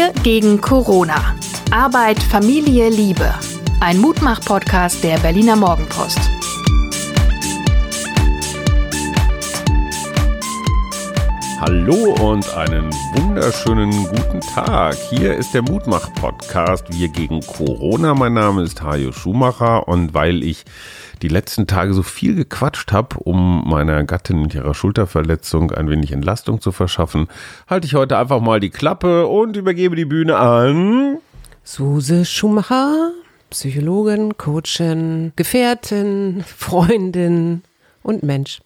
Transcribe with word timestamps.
Wir 0.00 0.14
gegen 0.22 0.62
Corona. 0.62 1.36
Arbeit, 1.70 2.22
Familie, 2.22 2.88
Liebe. 2.88 3.34
Ein 3.80 3.98
Mutmach-Podcast 3.98 5.04
der 5.04 5.18
Berliner 5.18 5.56
Morgenpost. 5.56 6.18
Hallo 11.60 12.14
und 12.18 12.48
einen 12.54 12.90
wunderschönen 13.12 13.90
guten 14.06 14.40
Tag. 14.40 14.96
Hier 15.10 15.36
ist 15.36 15.52
der 15.52 15.60
Mutmach-Podcast 15.60 16.86
Wir 16.98 17.08
gegen 17.08 17.42
Corona. 17.42 18.14
Mein 18.14 18.32
Name 18.32 18.62
ist 18.62 18.80
Hajo 18.80 19.12
Schumacher 19.12 19.86
und 19.86 20.14
weil 20.14 20.42
ich 20.42 20.64
die 21.22 21.28
letzten 21.28 21.66
Tage 21.66 21.94
so 21.94 22.02
viel 22.02 22.34
gequatscht 22.34 22.92
habe, 22.92 23.18
um 23.18 23.68
meiner 23.68 24.04
Gattin 24.04 24.40
mit 24.40 24.54
ihrer 24.54 24.74
Schulterverletzung 24.74 25.70
ein 25.70 25.88
wenig 25.88 26.12
Entlastung 26.12 26.60
zu 26.60 26.72
verschaffen, 26.72 27.28
halte 27.68 27.86
ich 27.86 27.94
heute 27.94 28.16
einfach 28.18 28.40
mal 28.40 28.60
die 28.60 28.70
Klappe 28.70 29.26
und 29.26 29.56
übergebe 29.56 29.96
die 29.96 30.04
Bühne 30.04 30.36
an 30.36 31.18
Suse 31.62 32.24
Schumacher, 32.24 33.12
Psychologin, 33.50 34.36
Coachin, 34.38 35.32
Gefährtin, 35.36 36.42
Freundin 36.44 37.62
und 38.02 38.22
Mensch. 38.22 38.60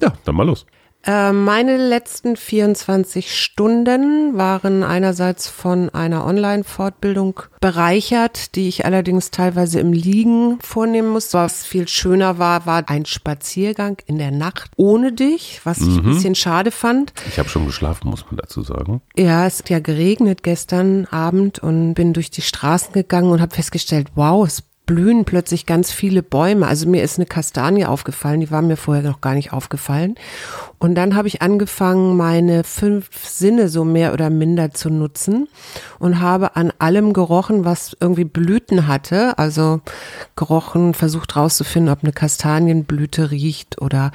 Ja, 0.00 0.12
dann 0.24 0.34
mal 0.34 0.46
los. 0.46 0.66
Äh, 1.06 1.32
meine 1.32 1.76
letzten 1.76 2.36
24 2.36 3.32
Stunden 3.40 4.36
waren 4.36 4.82
einerseits 4.82 5.48
von 5.48 5.88
einer 5.90 6.24
Online-Fortbildung 6.26 7.40
bereichert, 7.60 8.56
die 8.56 8.66
ich 8.68 8.84
allerdings 8.84 9.30
teilweise 9.30 9.78
im 9.78 9.92
Liegen 9.92 10.58
vornehmen 10.60 11.08
muss. 11.10 11.32
Was 11.32 11.64
viel 11.64 11.86
schöner 11.86 12.38
war, 12.38 12.66
war 12.66 12.88
ein 12.88 13.06
Spaziergang 13.06 13.98
in 14.06 14.18
der 14.18 14.32
Nacht 14.32 14.70
ohne 14.76 15.12
dich, 15.12 15.60
was 15.64 15.78
ich 15.78 15.84
ein 15.86 16.04
Mhm. 16.04 16.14
bisschen 16.14 16.34
schade 16.34 16.70
fand. 16.72 17.12
Ich 17.28 17.38
habe 17.38 17.48
schon 17.48 17.66
geschlafen, 17.66 18.10
muss 18.10 18.26
man 18.26 18.36
dazu 18.38 18.62
sagen. 18.62 19.00
Ja, 19.16 19.46
es 19.46 19.60
hat 19.60 19.70
ja 19.70 19.78
geregnet 19.78 20.42
gestern 20.42 21.06
Abend 21.06 21.60
und 21.60 21.94
bin 21.94 22.14
durch 22.14 22.30
die 22.32 22.42
Straßen 22.42 22.92
gegangen 22.92 23.30
und 23.30 23.40
habe 23.40 23.54
festgestellt, 23.54 24.08
wow, 24.16 24.44
es 24.46 24.62
blühen 24.86 25.24
plötzlich 25.24 25.66
ganz 25.66 25.90
viele 25.90 26.22
Bäume. 26.22 26.66
Also 26.66 26.88
mir 26.88 27.02
ist 27.02 27.18
eine 27.18 27.26
Kastanie 27.26 27.84
aufgefallen, 27.84 28.40
die 28.40 28.50
war 28.50 28.62
mir 28.62 28.76
vorher 28.76 29.02
noch 29.02 29.20
gar 29.20 29.34
nicht 29.34 29.52
aufgefallen. 29.52 30.14
Und 30.78 30.94
dann 30.94 31.16
habe 31.16 31.26
ich 31.26 31.42
angefangen, 31.42 32.16
meine 32.16 32.62
fünf 32.62 33.08
Sinne 33.26 33.68
so 33.68 33.84
mehr 33.84 34.12
oder 34.12 34.30
minder 34.30 34.72
zu 34.72 34.90
nutzen 34.90 35.48
und 35.98 36.20
habe 36.20 36.54
an 36.54 36.72
allem 36.78 37.12
gerochen, 37.12 37.64
was 37.64 37.96
irgendwie 37.98 38.24
Blüten 38.24 38.86
hatte. 38.86 39.38
Also 39.38 39.80
gerochen, 40.36 40.94
versucht 40.94 41.34
rauszufinden, 41.34 41.92
ob 41.92 42.02
eine 42.02 42.12
Kastanienblüte 42.12 43.30
riecht 43.30 43.80
oder 43.80 44.12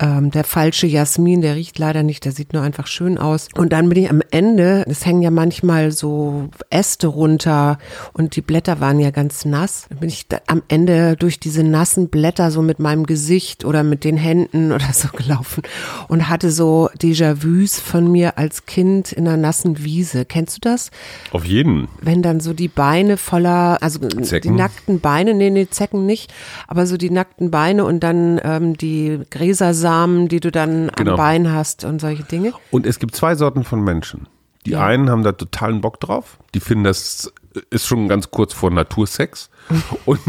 ähm, 0.00 0.30
der 0.30 0.44
falsche 0.44 0.86
Jasmin, 0.86 1.42
der 1.42 1.54
riecht 1.54 1.78
leider 1.78 2.02
nicht, 2.02 2.24
der 2.24 2.32
sieht 2.32 2.54
nur 2.54 2.62
einfach 2.62 2.86
schön 2.86 3.18
aus. 3.18 3.48
Und 3.54 3.72
dann 3.72 3.88
bin 3.88 4.02
ich 4.02 4.10
am 4.10 4.22
Ende, 4.30 4.84
es 4.88 5.06
hängen 5.06 5.22
ja 5.22 5.30
manchmal 5.30 5.92
so 5.92 6.48
Äste 6.70 7.06
runter 7.06 7.78
und 8.14 8.34
die 8.34 8.40
Blätter 8.40 8.80
waren 8.80 8.98
ja 8.98 9.10
ganz 9.10 9.44
nass. 9.44 9.86
Dann 10.00 10.07
bin 10.08 10.14
ich 10.14 10.26
am 10.46 10.62
Ende 10.68 11.16
durch 11.16 11.38
diese 11.38 11.62
nassen 11.62 12.08
Blätter 12.08 12.50
so 12.50 12.62
mit 12.62 12.78
meinem 12.78 13.04
Gesicht 13.04 13.66
oder 13.66 13.82
mit 13.82 14.04
den 14.04 14.16
Händen 14.16 14.72
oder 14.78 14.90
so 14.94 15.08
gelaufen 15.08 15.62
und 16.08 16.30
hatte 16.30 16.50
so 16.50 16.88
Déjà-vus 16.98 17.78
von 17.78 18.10
mir 18.10 18.38
als 18.38 18.64
Kind 18.64 19.12
in 19.12 19.28
einer 19.28 19.36
nassen 19.36 19.84
Wiese. 19.84 20.24
Kennst 20.24 20.56
du 20.56 20.60
das? 20.70 20.90
Auf 21.32 21.44
jeden. 21.44 21.88
wenn 22.00 22.22
dann 22.22 22.40
so 22.40 22.54
die 22.54 22.68
Beine 22.68 23.18
voller, 23.18 23.76
also 23.82 23.98
die 23.98 24.22
Zecken? 24.22 24.56
nackten 24.56 25.00
Beine, 25.00 25.34
nee, 25.34 25.50
nee, 25.50 25.68
Zecken 25.68 26.06
nicht, 26.06 26.32
aber 26.66 26.86
so 26.86 26.96
die 26.96 27.10
nackten 27.10 27.50
Beine 27.50 27.84
und 27.84 28.00
dann 28.00 28.40
ähm, 28.42 28.78
die 28.78 29.20
Gräsersamen, 29.30 30.28
die 30.28 30.40
du 30.40 30.50
dann 30.50 30.90
Genau. 30.96 31.10
am 31.12 31.16
Bein 31.18 31.52
hast 31.52 31.84
und 31.84 32.00
solche 32.00 32.22
Dinge. 32.22 32.54
Und 32.70 32.86
es 32.86 32.98
gibt 32.98 33.14
zwei 33.14 33.34
Sorten 33.34 33.62
von 33.62 33.82
Menschen. 33.84 34.26
Die 34.64 34.70
Ja. 34.70 34.86
einen 34.86 35.10
haben 35.10 35.22
da 35.22 35.32
totalen 35.32 35.82
Bock 35.82 36.00
drauf. 36.00 36.38
Die 36.54 36.60
finden, 36.60 36.84
das 36.84 37.30
ist 37.70 37.86
schon 37.86 38.08
ganz 38.08 38.30
kurz 38.30 38.52
vor 38.54 38.70
Natursex. 38.70 39.50
und, 40.04 40.20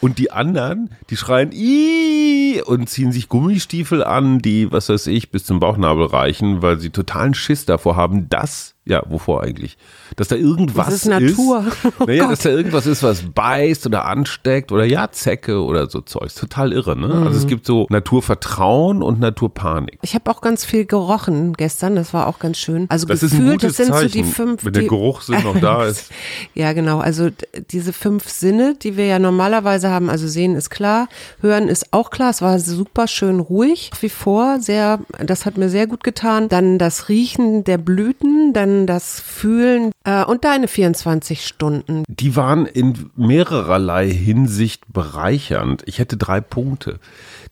und 0.00 0.18
die 0.18 0.30
anderen, 0.30 0.90
die 1.10 1.16
schreien 1.16 1.52
Ih! 1.52 2.62
und 2.62 2.88
ziehen 2.88 3.12
sich 3.12 3.28
Gummistiefel 3.28 4.04
an, 4.04 4.40
die, 4.40 4.70
was 4.72 4.88
weiß 4.88 5.08
ich, 5.08 5.30
bis 5.30 5.44
zum 5.44 5.60
Bauchnabel 5.60 6.06
reichen, 6.06 6.62
weil 6.62 6.78
sie 6.78 6.90
totalen 6.90 7.34
Schiss 7.34 7.64
davor 7.66 7.96
haben, 7.96 8.28
dass, 8.28 8.75
ja, 8.88 9.02
wovor 9.08 9.42
eigentlich? 9.42 9.76
Dass 10.14 10.28
da 10.28 10.36
irgendwas 10.36 10.86
Das 10.86 10.94
ist 10.94 11.06
Natur. 11.06 11.64
Oh 11.98 12.04
naja, 12.06 12.22
Gott. 12.24 12.32
dass 12.32 12.38
da 12.40 12.50
irgendwas 12.50 12.86
ist, 12.86 13.02
was 13.02 13.22
beißt 13.22 13.84
oder 13.86 14.04
ansteckt 14.06 14.70
oder 14.72 14.84
ja, 14.84 15.10
Zecke 15.10 15.62
oder 15.62 15.88
so 15.90 16.00
Zeugs. 16.00 16.34
Total 16.34 16.72
irre, 16.72 16.96
ne? 16.96 17.08
Also 17.12 17.30
Mhm. 17.30 17.36
es 17.36 17.46
gibt 17.46 17.66
so 17.66 17.86
Naturvertrauen 17.90 19.02
und 19.02 19.18
Naturpanik. 19.20 19.98
Ich 20.02 20.14
habe 20.14 20.30
auch 20.30 20.40
ganz 20.40 20.64
viel 20.64 20.84
gerochen 20.84 21.54
gestern, 21.54 21.96
das 21.96 22.12
war 22.14 22.26
auch 22.28 22.38
ganz 22.38 22.58
schön. 22.58 22.86
Also 22.88 23.06
Das 23.06 23.22
ist 23.22 23.32
ein 23.32 23.38
gefühlt, 23.40 23.60
gutes 23.62 23.76
das 23.76 23.86
sind 23.86 23.94
so 23.94 24.00
Zeichen, 24.02 24.12
die 24.12 24.24
fünf. 24.24 24.64
wenn 24.64 24.72
der 24.72 24.84
Geruchssinn 24.84 25.42
noch 25.42 25.58
da 25.60 25.84
ist. 25.86 26.10
Ja, 26.54 26.72
genau. 26.72 26.98
Also 26.98 27.28
diese 27.70 27.92
fünf 27.92 28.28
Sinne, 28.28 28.74
die 28.80 28.96
wir 28.96 29.06
ja 29.06 29.18
normalerweise 29.18 29.88
haben, 29.90 30.10
also 30.10 30.28
sehen 30.28 30.54
ist 30.54 30.70
klar, 30.70 31.08
hören 31.40 31.68
ist 31.68 31.92
auch 31.92 32.10
klar. 32.10 32.30
Es 32.30 32.42
war 32.42 32.58
super 32.58 33.08
schön 33.08 33.40
ruhig, 33.40 33.90
wie 34.00 34.08
vor, 34.08 34.60
sehr, 34.60 35.00
das 35.24 35.46
hat 35.46 35.56
mir 35.56 35.68
sehr 35.68 35.86
gut 35.86 36.04
getan. 36.04 36.48
Dann 36.48 36.78
das 36.78 37.08
Riechen 37.08 37.64
der 37.64 37.78
Blüten, 37.78 38.52
dann 38.52 38.75
das 38.84 39.20
Fühlen 39.20 39.92
äh, 40.04 40.24
und 40.24 40.44
deine 40.44 40.66
24 40.66 41.46
Stunden. 41.46 42.02
Die 42.08 42.34
waren 42.34 42.66
in 42.66 43.10
mehrererlei 43.14 44.10
Hinsicht 44.10 44.82
bereichernd. 44.92 45.84
Ich 45.86 46.00
hätte 46.00 46.16
drei 46.16 46.40
Punkte. 46.40 46.98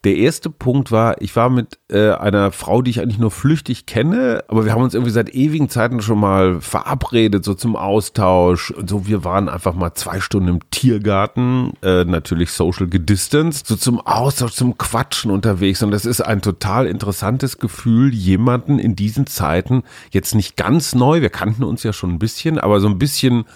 Der 0.05 0.17
erste 0.17 0.51
Punkt 0.51 0.93
war, 0.93 1.23
ich 1.23 1.35
war 1.35 1.49
mit 1.49 1.79
äh, 1.91 2.11
einer 2.11 2.53
Frau, 2.53 2.83
die 2.83 2.91
ich 2.91 3.01
eigentlich 3.01 3.19
nur 3.19 3.31
flüchtig 3.31 3.87
kenne, 3.87 4.45
aber 4.49 4.67
wir 4.67 4.73
haben 4.73 4.83
uns 4.83 4.93
irgendwie 4.93 5.13
seit 5.13 5.35
ewigen 5.35 5.71
Zeiten 5.71 6.03
schon 6.03 6.21
mal 6.21 6.61
verabredet, 6.61 7.43
so 7.43 7.55
zum 7.55 7.75
Austausch. 7.75 8.71
Und 8.71 8.91
so, 8.91 9.07
wir 9.07 9.25
waren 9.25 9.49
einfach 9.49 9.75
mal 9.75 9.95
zwei 9.95 10.21
Stunden 10.21 10.49
im 10.49 10.71
Tiergarten, 10.71 11.73
äh, 11.83 12.05
natürlich 12.05 12.51
social 12.51 12.87
gedistanced, 12.87 13.67
so 13.67 13.77
zum 13.77 13.99
Austausch, 13.99 14.53
zum 14.53 14.77
Quatschen 14.77 15.31
unterwegs. 15.31 15.83
Und 15.83 15.91
das 15.91 16.05
ist 16.05 16.21
ein 16.21 16.43
total 16.43 16.87
interessantes 16.87 17.57
Gefühl, 17.57 18.13
jemanden 18.13 18.79
in 18.79 18.97
diesen 18.97 19.27
Zeiten 19.27 19.85
jetzt 20.11 20.35
nicht 20.35 20.59
ganz 20.59 20.95
neu, 20.95 21.23
wir 21.23 21.31
kannten 21.31 21.65
uns 21.65 21.83
ja 21.83 21.95
schon 21.95 22.11
ein 22.11 22.19
bisschen, 22.19 22.59
aber 22.59 22.81
so 22.81 22.89
ein 22.89 22.99
bisschen 22.99 23.47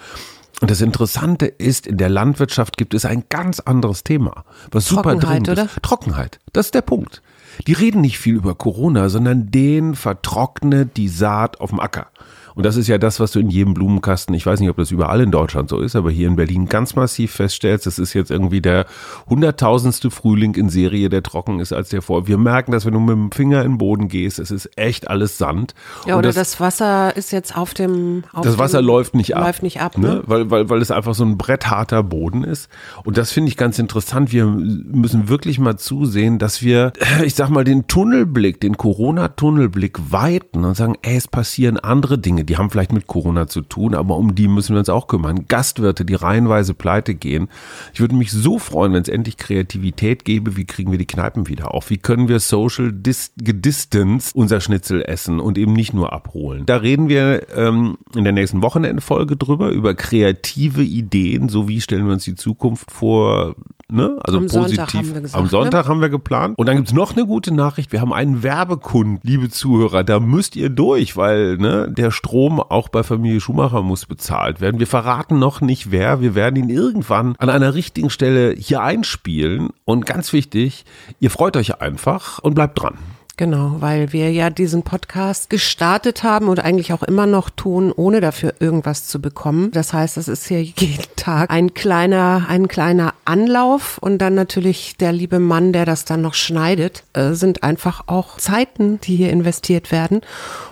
Und 0.64 0.72
das 0.72 0.80
Interessante 0.80 1.46
ist, 1.46 1.88
in 1.88 1.98
der 1.98 2.08
Landwirtschaft 2.08 2.78
gibt 2.78 2.94
es 2.94 3.04
ein 3.04 3.26
ganz 3.28 3.60
anderes 3.60 4.06
Thema, 4.06 4.46
was 4.72 4.86
super 4.86 5.02
Trockenheit, 5.12 5.30
dringend 5.30 5.50
oder? 5.50 5.66
ist. 5.66 5.84
Trockenheit. 5.84 6.40
Das 6.54 6.68
ist 6.68 6.74
der 6.74 6.82
Punkt. 6.84 7.22
Die 7.68 7.74
reden 7.74 8.00
nicht 8.00 8.18
viel 8.18 8.36
über 8.36 8.56
Corona, 8.56 9.10
sondern 9.10 9.52
den 9.52 9.94
vertrocknet 9.94 10.96
die 10.96 11.10
Saat 11.10 11.60
auf 11.60 11.72
dem 11.72 11.82
Acker. 11.82 12.08
Und 12.56 12.66
das 12.66 12.76
ist 12.76 12.88
ja 12.88 12.98
das, 12.98 13.20
was 13.20 13.32
du 13.32 13.40
in 13.40 13.50
jedem 13.50 13.74
Blumenkasten, 13.74 14.34
ich 14.36 14.46
weiß 14.46 14.60
nicht, 14.60 14.70
ob 14.70 14.78
das 14.78 14.92
überall 14.92 15.22
in 15.22 15.32
Deutschland 15.32 15.70
so 15.70 15.80
ist, 15.80 15.96
aber 15.96 16.12
hier 16.12 16.28
in 16.28 16.36
Berlin 16.36 16.68
ganz 16.68 16.96
massiv 16.96 17.32
feststellst, 17.32 17.86
das 17.86 18.00
ist 18.00 18.14
jetzt 18.14 18.32
irgendwie 18.32 18.62
der 18.62 18.86
hunderttausendste 19.30 20.12
Frühling 20.12 20.56
in 20.56 20.70
Serie, 20.70 21.10
der 21.10 21.24
trocken 21.24 21.60
ist 21.60 21.74
als 21.74 21.90
der 21.90 22.02
vor. 22.02 22.28
Wir 22.28 22.38
merken, 22.38 22.72
dass 22.72 22.86
wenn 22.86 22.94
du 22.94 23.00
mit 23.00 23.16
dem 23.16 23.32
Finger 23.32 23.64
in 23.64 23.74
den 23.74 23.78
Boden 23.78 24.08
gehst, 24.08 24.40
es 24.40 24.52
ist 24.52 24.70
echt 24.78 25.10
alles 25.10 25.38
Sand. 25.38 25.74
Ja, 26.06 26.18
oder 26.18 26.30
das, 26.30 26.36
das, 26.36 26.60
Wasser 26.60 27.16
ist 27.16 27.32
jetzt 27.32 27.58
auf 27.58 27.74
dem 27.74 28.24
auf 28.32 28.44
Das 28.44 28.58
Wasser 28.58 28.82
dem, 28.82 28.88
läuft 28.88 29.16
nicht 29.16 29.36
ab. 29.36 29.46
Läuft 29.46 29.64
nicht 29.64 29.82
ab, 29.82 29.98
ne? 29.98 30.08
ne? 30.08 30.24
Weil, 30.26 30.52
weil, 30.52 30.70
weil 30.70 30.82
es 30.82 30.92
einfach 30.92 31.16
so 31.16 31.24
ein 31.24 31.38
brettharter 31.38 32.04
Boden 32.04 32.44
ist. 32.44 32.70
Und 33.04 33.18
das 33.18 33.32
finde 33.32 33.50
ich 33.50 33.58
ganz 33.58 33.80
interessant. 33.80 34.32
Wir 34.32 34.46
müssen 34.46 35.30
wirklich 35.30 35.60
mal 35.60 35.78
zusehen, 35.78 36.40
dass 36.40 36.62
wir, 36.62 36.94
ich 37.24 37.36
sag 37.36 37.50
mal, 37.50 37.64
den 37.64 37.88
Tunnelblick, 37.88 38.60
den 38.62 38.78
Corona-Tunnelblick 38.78 40.12
weiten 40.12 40.64
und 40.66 40.76
sagen, 40.76 40.96
ey, 41.02 41.18
es 41.18 41.28
passieren 41.28 41.78
andere 41.78 42.18
Dinge, 42.18 42.43
die 42.44 42.58
haben 42.58 42.70
vielleicht 42.70 42.94
mit 42.94 43.08
Corona 43.08 43.48
zu 43.48 43.62
tun, 43.62 43.96
aber 43.96 44.18
um 44.18 44.36
die 44.36 44.48
müssen 44.48 44.74
wir 44.74 44.80
uns 44.80 44.90
auch 44.90 45.08
kümmern. 45.08 45.46
Gastwirte, 45.48 46.06
die 46.06 46.16
reihenweise 46.16 46.74
pleite 46.74 47.16
gehen. 47.16 47.48
Ich 47.94 48.00
würde 48.00 48.16
mich 48.16 48.32
so 48.32 48.60
freuen, 48.60 48.94
wenn 48.94 49.02
es 49.02 49.10
endlich 49.10 49.38
Kreativität 49.38 50.26
gäbe. 50.26 50.56
Wie 50.58 50.66
kriegen 50.66 50.92
wir 50.92 50.98
die 50.98 51.06
Kneipen 51.06 51.48
wieder 51.48 51.74
auf? 51.74 51.90
Wie 51.90 51.98
können 51.98 52.28
wir 52.28 52.40
social 52.40 52.92
dis 52.92 53.34
gedistance 53.38 54.32
unser 54.34 54.62
Schnitzel 54.62 55.02
essen 55.02 55.40
und 55.40 55.58
eben 55.58 55.74
nicht 55.74 55.94
nur 55.94 56.14
abholen? 56.14 56.66
Da 56.66 56.78
reden 56.78 57.10
wir 57.10 57.48
ähm, 57.56 57.98
in 58.16 58.24
der 58.24 58.34
nächsten 58.34 58.62
Wochenendfolge 58.62 59.36
drüber, 59.36 59.70
über 59.70 59.96
kreative 59.96 60.84
Ideen, 60.84 61.50
so 61.50 61.68
wie 61.68 61.82
stellen 61.82 62.06
wir 62.06 62.14
uns 62.14 62.24
die 62.24 62.36
Zukunft 62.36 62.92
vor, 62.92 63.56
ne? 63.94 64.18
Also 64.24 64.40
Am 64.40 64.48
positiv. 64.48 64.76
Sonntag 64.76 64.94
haben 64.94 65.14
wir 65.14 65.22
gesagt, 65.22 65.42
Am 65.42 65.48
Sonntag 65.48 65.86
ne? 65.86 65.90
haben 65.90 66.02
wir 66.02 66.10
geplant. 66.10 66.58
Und 66.58 66.68
dann 66.68 66.78
gibt's 66.78 66.94
noch 66.94 67.16
eine 67.16 67.26
gute 67.26 67.54
Nachricht. 67.54 67.92
Wir 67.92 68.02
haben 68.02 68.14
einen 68.14 68.44
Werbekund, 68.44 69.22
liebe 69.24 69.50
Zuhörer. 69.50 70.04
Da 70.04 70.20
müsst 70.20 70.56
ihr 70.56 70.70
durch, 70.70 71.16
weil 71.16 71.58
ne, 71.58 71.90
der 71.90 72.12
Strom 72.12 72.60
auch 72.60 72.90
bei 72.90 73.04
Familie 73.04 73.40
Schumacher 73.40 73.82
muss 73.82 74.06
bezahlt 74.06 74.62
werden. 74.62 74.80
Wir 74.80 74.88
verraten 74.88 75.40
noch 75.40 75.62
nicht 75.62 75.92
wer. 75.92 76.22
Wir 76.22 76.36
werden 76.36 76.56
ihn 76.56 76.70
irgendwann 76.70 77.36
an 77.38 77.50
einer 77.50 77.74
richtigen 77.74 78.10
Stelle 78.10 78.54
hier 78.58 78.82
einspielen. 78.82 79.70
Und 79.86 80.06
ganz 80.06 80.34
wichtig, 80.34 80.86
ihr 81.20 81.30
freut 81.30 81.56
euch 81.58 81.82
einfach 81.82 82.40
und 82.40 82.56
bleibt 82.56 82.82
dran. 82.82 82.98
Genau, 83.36 83.78
weil 83.80 84.14
wir 84.14 84.32
ja 84.32 84.52
diesen 84.52 84.84
Podcast 84.84 85.50
gestartet 85.50 86.22
haben 86.22 86.50
und 86.50 86.60
eigentlich 86.60 86.94
auch 86.94 87.02
immer 87.02 87.26
noch 87.26 87.50
tun, 87.50 87.92
ohne 87.92 88.22
dafür 88.22 88.54
irgendwas 88.60 89.08
zu 89.08 89.20
bekommen. 89.20 89.72
Das 89.72 89.92
heißt, 89.92 90.18
es 90.18 90.28
ist 90.28 90.46
hier 90.48 90.62
jeden 90.62 91.04
Tag 91.16 91.50
ein 91.50 91.74
kleiner, 91.74 92.46
ein 92.48 92.68
kleiner 92.68 93.16
Anlauf 93.26 93.98
und 93.98 94.20
dann 94.20 94.36
natürlich 94.36 94.98
der 94.98 95.12
liebe 95.12 95.40
Mann, 95.40 95.74
der 95.74 95.86
das 95.86 96.06
dann 96.06 96.22
noch 96.22 96.36
schneidet, 96.36 97.06
äh, 97.14 97.32
sind 97.32 97.64
einfach 97.64 98.04
auch 98.06 98.38
Zeiten, 98.38 99.02
die 99.02 99.16
hier 99.16 99.32
investiert 99.32 99.92
werden 99.92 100.22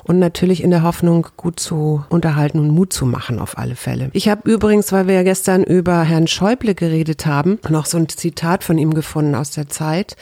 und 0.04 0.20
natürlich 0.20 0.62
in 0.62 0.70
der 0.70 0.84
Hoffnung, 0.84 1.28
gut 1.38 1.60
zu 1.60 2.06
unterhalten 2.10 2.60
und 2.60 2.70
Mut 2.70 2.94
zu 2.94 3.08
machen 3.08 3.40
auf 3.40 3.58
alle 3.58 3.76
Fälle. 3.76 4.12
Ich 4.14 4.30
habe 4.30 4.48
übrigens, 4.48 4.92
weil 4.92 5.08
wir 5.08 5.16
ja 5.16 5.24
gestern 5.24 5.64
über 5.64 6.04
Herrn 6.04 6.28
Schäuble 6.28 6.76
geredet 6.76 7.26
haben, 7.26 7.58
noch 7.70 7.88
so 7.88 7.98
ein 7.98 8.08
Zitat 8.08 8.64
von 8.64 8.78
ihm 8.78 8.94
gefunden 8.94 9.34
aus 9.34 9.50
der 9.50 9.68
Zeit. 9.68 10.16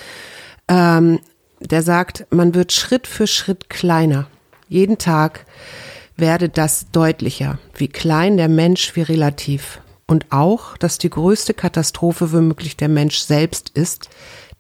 Ähm, 0.70 1.20
der 1.60 1.84
sagt, 1.84 2.26
man 2.30 2.56
wird 2.56 2.72
Schritt 2.72 3.08
für 3.08 3.28
Schritt 3.28 3.70
kleiner. 3.70 4.28
Jeden 4.68 4.98
Tag 4.98 5.46
werde 6.16 6.50
das 6.50 6.92
deutlicher, 6.92 7.60
wie 7.76 7.88
klein 7.88 8.38
der 8.38 8.50
Mensch, 8.50 8.96
wie 8.96 9.02
relativ. 9.02 9.82
Und 10.06 10.28
auch, 10.32 10.78
dass 10.78 10.98
die 10.98 11.10
größte 11.10 11.54
Katastrophe 11.54 12.32
womöglich 12.32 12.78
der 12.78 12.90
Mensch 12.90 13.20
selbst 13.20 13.70
ist, 13.70 14.10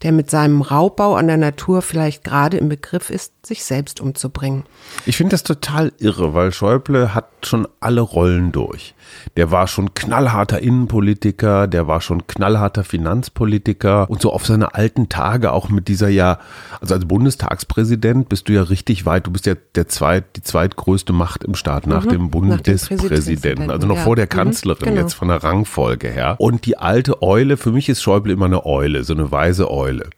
der 0.01 0.11
mit 0.11 0.29
seinem 0.29 0.61
Raubbau 0.61 1.15
an 1.15 1.27
der 1.27 1.37
Natur 1.37 1.81
vielleicht 1.81 2.23
gerade 2.23 2.57
im 2.57 2.69
Begriff 2.69 3.09
ist, 3.09 3.45
sich 3.45 3.63
selbst 3.65 3.99
umzubringen. 3.99 4.63
Ich 5.05 5.17
finde 5.17 5.31
das 5.31 5.43
total 5.43 5.91
irre, 5.99 6.33
weil 6.33 6.51
Schäuble 6.53 7.13
hat 7.13 7.29
schon 7.43 7.67
alle 7.79 8.01
Rollen 8.01 8.51
durch. 8.51 8.93
Der 9.37 9.51
war 9.51 9.67
schon 9.67 9.93
knallharter 9.93 10.59
Innenpolitiker, 10.59 11.67
der 11.67 11.87
war 11.87 12.01
schon 12.01 12.27
knallharter 12.27 12.83
Finanzpolitiker 12.83 14.09
und 14.09 14.21
so 14.21 14.31
auf 14.33 14.45
seine 14.45 14.75
alten 14.75 15.09
Tage 15.09 15.51
auch 15.51 15.69
mit 15.69 15.87
dieser 15.87 16.09
ja, 16.09 16.39
also 16.81 16.95
als 16.95 17.05
Bundestagspräsident 17.05 18.29
bist 18.29 18.49
du 18.49 18.53
ja 18.53 18.63
richtig 18.63 19.05
weit. 19.05 19.27
Du 19.27 19.31
bist 19.31 19.45
ja 19.45 19.55
der 19.75 19.87
zweit, 19.87 20.35
die 20.35 20.41
zweitgrößte 20.41 21.13
Macht 21.13 21.43
im 21.43 21.55
Staat 21.55 21.87
nach 21.87 22.05
Mhm, 22.05 22.09
dem 22.09 22.29
Bundespräsidenten, 22.29 23.07
Präsidenten, 23.07 23.71
also 23.71 23.87
noch 23.87 23.95
ja. 23.97 24.01
vor 24.03 24.15
der 24.15 24.25
Mhm, 24.25 24.29
Kanzlerin 24.29 24.89
genau. 24.89 25.01
jetzt 25.01 25.13
von 25.13 25.27
der 25.27 25.43
Rangfolge 25.43 26.07
her. 26.09 26.35
Und 26.39 26.65
die 26.65 26.77
alte 26.77 27.21
Eule, 27.21 27.57
für 27.57 27.71
mich 27.71 27.89
ist 27.89 28.01
Schäuble 28.01 28.33
immer 28.33 28.45
eine 28.45 28.65
Eule, 28.65 29.03
so 29.03 29.13
eine 29.13 29.31
weise 29.31 29.69
Eule. 29.69 30.09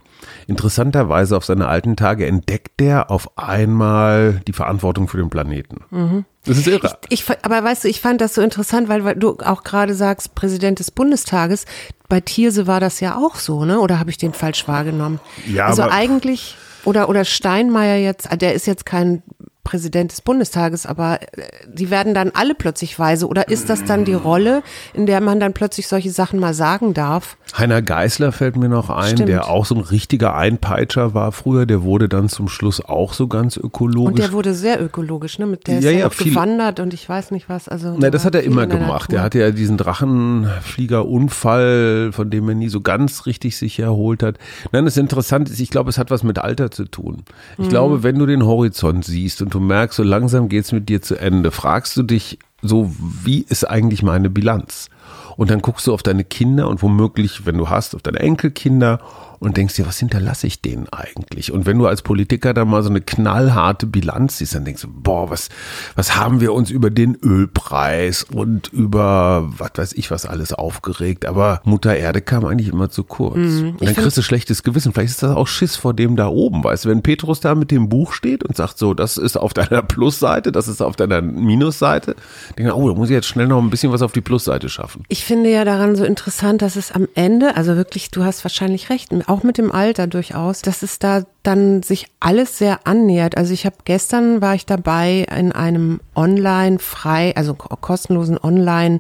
Interessanterweise 0.48 1.36
auf 1.38 1.46
seine 1.46 1.68
alten 1.68 1.96
Tage 1.96 2.26
entdeckt 2.26 2.80
der 2.80 3.12
auf 3.12 3.38
einmal 3.38 4.42
die 4.48 4.54
Verantwortung 4.54 5.08
für 5.08 5.18
den 5.18 5.30
Planeten. 5.30 5.82
Mhm. 5.92 6.26
Das 6.46 6.58
ist 6.58 6.68
irre. 6.68 6.98
Ich, 7.10 7.24
fa- 7.24 7.38
aber 7.44 7.64
weißt 7.64 7.84
du, 7.84 7.88
ich 7.88 8.02
fand 8.02 8.20
das 8.22 8.34
so 8.34 8.42
interessant, 8.42 8.90
weil, 8.90 9.04
weil 9.04 9.16
du 9.16 9.38
auch 9.46 9.64
gerade 9.64 9.94
sagst, 9.94 10.34
Präsident 10.36 10.80
des 10.80 10.90
Bundestages. 10.92 11.66
Bei 12.10 12.20
Thierse 12.20 12.66
war 12.68 12.80
das 12.80 13.00
ja 13.00 13.16
auch 13.18 13.36
so, 13.36 13.64
ne? 13.66 13.80
Oder 13.80 14.00
habe 14.00 14.10
ich 14.10 14.18
den 14.18 14.34
falsch 14.34 14.68
wahrgenommen? 14.68 15.20
Ja, 15.48 15.68
also 15.68 15.84
aber- 15.84 15.92
eigentlich, 15.94 16.56
oder, 16.84 17.10
oder 17.10 17.26
Steinmeier 17.26 17.98
jetzt, 17.98 18.28
der 18.42 18.54
ist 18.54 18.66
jetzt 18.66 18.86
kein 18.88 19.22
Präsident 19.64 20.12
des 20.12 20.22
Bundestages, 20.22 20.86
aber 20.86 21.22
äh, 21.22 21.28
die 21.72 21.90
werden 21.92 22.14
dann 22.14 22.32
alle 22.34 22.56
plötzlich 22.56 22.98
weise. 22.98 23.28
Oder 23.28 23.50
ist 23.50 23.70
das 23.70 23.84
dann 23.84 24.06
die 24.06 24.14
Rolle, 24.14 24.64
in 24.94 25.06
der 25.06 25.22
man 25.22 25.40
dann 25.40 25.54
plötzlich 25.54 25.88
solche 25.88 26.12
Sachen 26.12 26.40
mal 26.40 26.54
sagen 26.54 26.94
darf? 26.94 27.38
Heiner 27.58 27.82
Geißler 27.82 28.32
fällt 28.32 28.56
mir 28.56 28.70
noch 28.70 28.90
ein, 28.90 29.12
Stimmt. 29.14 29.30
der 29.30 29.50
auch 29.50 29.66
so 29.66 29.76
ein 29.76 29.82
richtiger 29.82 30.36
Einpeitscher 30.36 31.14
war 31.14 31.32
früher. 31.32 31.66
Der 31.66 31.84
wurde 31.84 32.10
dann 32.10 32.30
zum 32.30 32.48
Schluss 32.48 32.84
auch 32.84 33.14
so 33.14 33.28
ganz 33.28 33.58
ökologisch. 33.58 34.10
Und 34.12 34.20
der 34.20 34.32
wurde 34.32 34.54
sehr 34.54 34.82
ökologisch, 34.84 35.38
ne? 35.38 35.46
Mit 35.46 35.68
der 35.68 35.80
ist 35.80 35.86
Ja, 35.86 36.10
viel- 36.10 36.32
gewandert 36.32 36.80
und 36.80 36.94
ich 36.94 37.08
weiß 37.08 37.32
nicht 37.32 37.50
was. 37.50 37.68
Also 37.68 37.96
Na, 38.00 38.10
das 38.10 38.26
hat 38.26 38.36
er 38.36 38.44
immer 38.44 38.68
gemacht. 38.68 39.12
Er 39.14 39.22
hatte 39.22 39.40
ja 39.40 39.52
diesen 39.52 39.78
Drachenfliegerunfall, 39.78 42.12
von 42.12 42.30
dem 42.30 42.48
er 42.50 42.56
nie 42.56 42.70
so 42.70 42.82
ganz 42.82 43.26
richtig 43.26 43.58
sich 43.58 43.80
erholt 43.80 44.24
hat. 44.24 44.38
Nein, 44.72 44.86
das 44.86 44.98
Interessante 44.98 45.52
ist, 45.52 45.60
ich 45.60 45.70
glaube, 45.70 45.90
es 45.90 45.98
hat 45.98 46.12
was 46.12 46.24
mit 46.24 46.40
Alter 46.40 46.72
zu 46.72 46.86
tun. 46.86 47.24
Ich 47.58 47.70
glaube, 47.70 48.04
wenn 48.04 48.18
du 48.18 48.26
den 48.26 48.46
Horizont 48.46 49.06
siehst 49.06 49.42
und 49.42 49.51
du 49.54 49.60
merkst, 49.60 49.98
so 49.98 50.04
langsam 50.04 50.50
geht's 50.50 50.72
mit 50.72 50.90
dir 50.90 51.02
zu 51.02 51.16
Ende, 51.16 51.52
fragst 51.52 51.96
du 51.98 52.04
dich 52.04 52.40
so, 52.62 52.92
wie 53.24 53.46
ist 53.48 53.70
eigentlich 53.70 54.04
meine 54.04 54.30
Bilanz? 54.30 54.90
Und 55.38 55.50
dann 55.50 55.62
guckst 55.62 55.88
du 55.88 55.94
auf 55.94 56.04
deine 56.04 56.24
Kinder 56.24 56.68
und 56.68 56.82
womöglich, 56.82 57.46
wenn 57.46 57.58
du 57.58 57.70
hast, 57.70 57.96
auf 57.96 58.02
deine 58.02 58.20
Enkelkinder 58.20 59.00
und 59.42 59.58
denkst 59.58 59.76
dir, 59.76 59.88
was 59.88 59.98
hinterlasse 59.98 60.46
ich 60.46 60.62
denen 60.62 60.88
eigentlich? 60.90 61.52
Und 61.52 61.66
wenn 61.66 61.80
du 61.80 61.88
als 61.88 62.04
Politiker 62.04 62.54
da 62.54 62.64
mal 62.64 62.84
so 62.84 62.90
eine 62.90 63.02
knallharte 63.02 63.88
Bilanz 63.88 64.38
siehst, 64.38 64.54
dann 64.54 64.66
denkst 64.66 64.84
du, 64.84 64.88
boah, 64.88 65.32
was, 65.32 65.50
was 65.96 66.16
haben 66.16 66.42
wir 66.42 66.54
uns 66.54 66.70
über 66.70 66.92
den 66.92 67.18
Ölpreis 67.24 68.24
und 68.24 68.72
über 68.72 69.50
was 69.58 69.72
weiß 69.76 69.94
ich 69.94 70.12
was 70.12 70.28
alles 70.28 70.54
aufgeregt. 70.54 71.26
Aber 71.26 71.60
Mutter 71.64 71.96
Erde 71.96 72.22
kam 72.22 72.46
eigentlich 72.46 72.70
immer 72.70 72.92
zu 72.92 73.04
kurz. 73.04 73.36
und 73.36 73.82
dann 73.82 73.96
kriegst 73.96 74.16
du 74.16 74.22
schlechtes 74.22 74.62
Gewissen. 74.62 74.94
Vielleicht 74.94 75.10
ist 75.10 75.24
das 75.24 75.36
auch 75.36 75.48
Schiss 75.48 75.76
vor 75.76 75.96
dem 75.96 76.16
da 76.16 76.28
oben, 76.28 76.64
weißt 76.64 76.86
du, 76.86 76.90
wenn 76.90 77.02
Petrus 77.02 77.40
da 77.40 77.56
mit 77.56 77.72
dem 77.72 77.90
Buch 77.90 78.14
steht 78.14 78.44
und 78.44 78.56
sagt 78.56 78.78
so, 78.78 78.94
das 78.94 79.18
ist 79.18 79.38
auf 79.38 79.54
deiner 79.56 79.82
Plusseite, 79.82 80.52
das 80.52 80.68
ist 80.68 80.84
auf 80.84 80.96
deiner 80.96 81.24
Minusseite, 81.24 82.16
denke, 82.60 82.76
oh, 82.76 82.88
da 82.90 82.96
muss 82.96 83.10
ich 83.10 83.16
jetzt 83.16 83.28
schnell 83.28 83.48
noch 83.48 83.60
ein 83.60 83.72
bisschen 83.72 83.92
was 83.92 84.04
auf 84.04 84.12
die 84.12 84.22
Plusseite 84.22 84.70
schaffen. 84.70 85.04
Ich 85.08 85.26
finde 85.26 85.50
ja 85.50 85.66
daran 85.66 85.96
so 85.96 86.04
interessant, 86.04 86.62
dass 86.62 86.76
es 86.76 86.92
am 86.92 87.08
Ende, 87.16 87.56
also 87.56 87.76
wirklich, 87.76 88.12
du 88.12 88.24
hast 88.24 88.46
wahrscheinlich 88.46 88.92
recht, 88.92 89.12
auch 89.32 89.44
mit 89.44 89.58
dem 89.58 89.72
Alter 89.72 90.08
durchaus, 90.08 90.62
dass 90.62 90.84
es 90.84 91.00
da 91.00 91.24
dann 91.44 91.82
sich 91.84 92.08
alles 92.20 92.58
sehr 92.58 92.82
annähert. 92.86 93.38
Also 93.38 93.54
ich 93.54 93.66
habe 93.66 93.78
gestern 93.86 94.42
war 94.42 94.56
ich 94.56 94.66
dabei 94.66 95.26
in 95.36 95.52
einem 95.54 96.02
online 96.16 96.80
frei, 96.80 97.34
also 97.36 97.54
ko- 97.56 97.76
kostenlosen 97.78 98.38
Online 98.38 99.00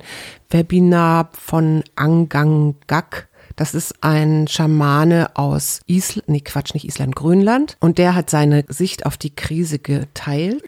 Webinar 0.49 1.29
von 1.33 1.83
Angang 1.95 2.75
Gak. 2.87 3.27
Das 3.57 3.75
ist 3.75 3.95
ein 4.01 4.47
Schamane 4.47 5.31
aus 5.35 5.81
Island, 5.85 6.29
nee 6.29 6.39
Quatsch, 6.39 6.73
nicht 6.73 6.85
Island, 6.85 7.15
Grönland. 7.15 7.75
Und 7.81 7.97
der 7.97 8.15
hat 8.15 8.29
seine 8.29 8.63
Sicht 8.69 9.05
auf 9.05 9.17
die 9.17 9.35
Krise 9.35 9.77
geteilt. 9.77 10.63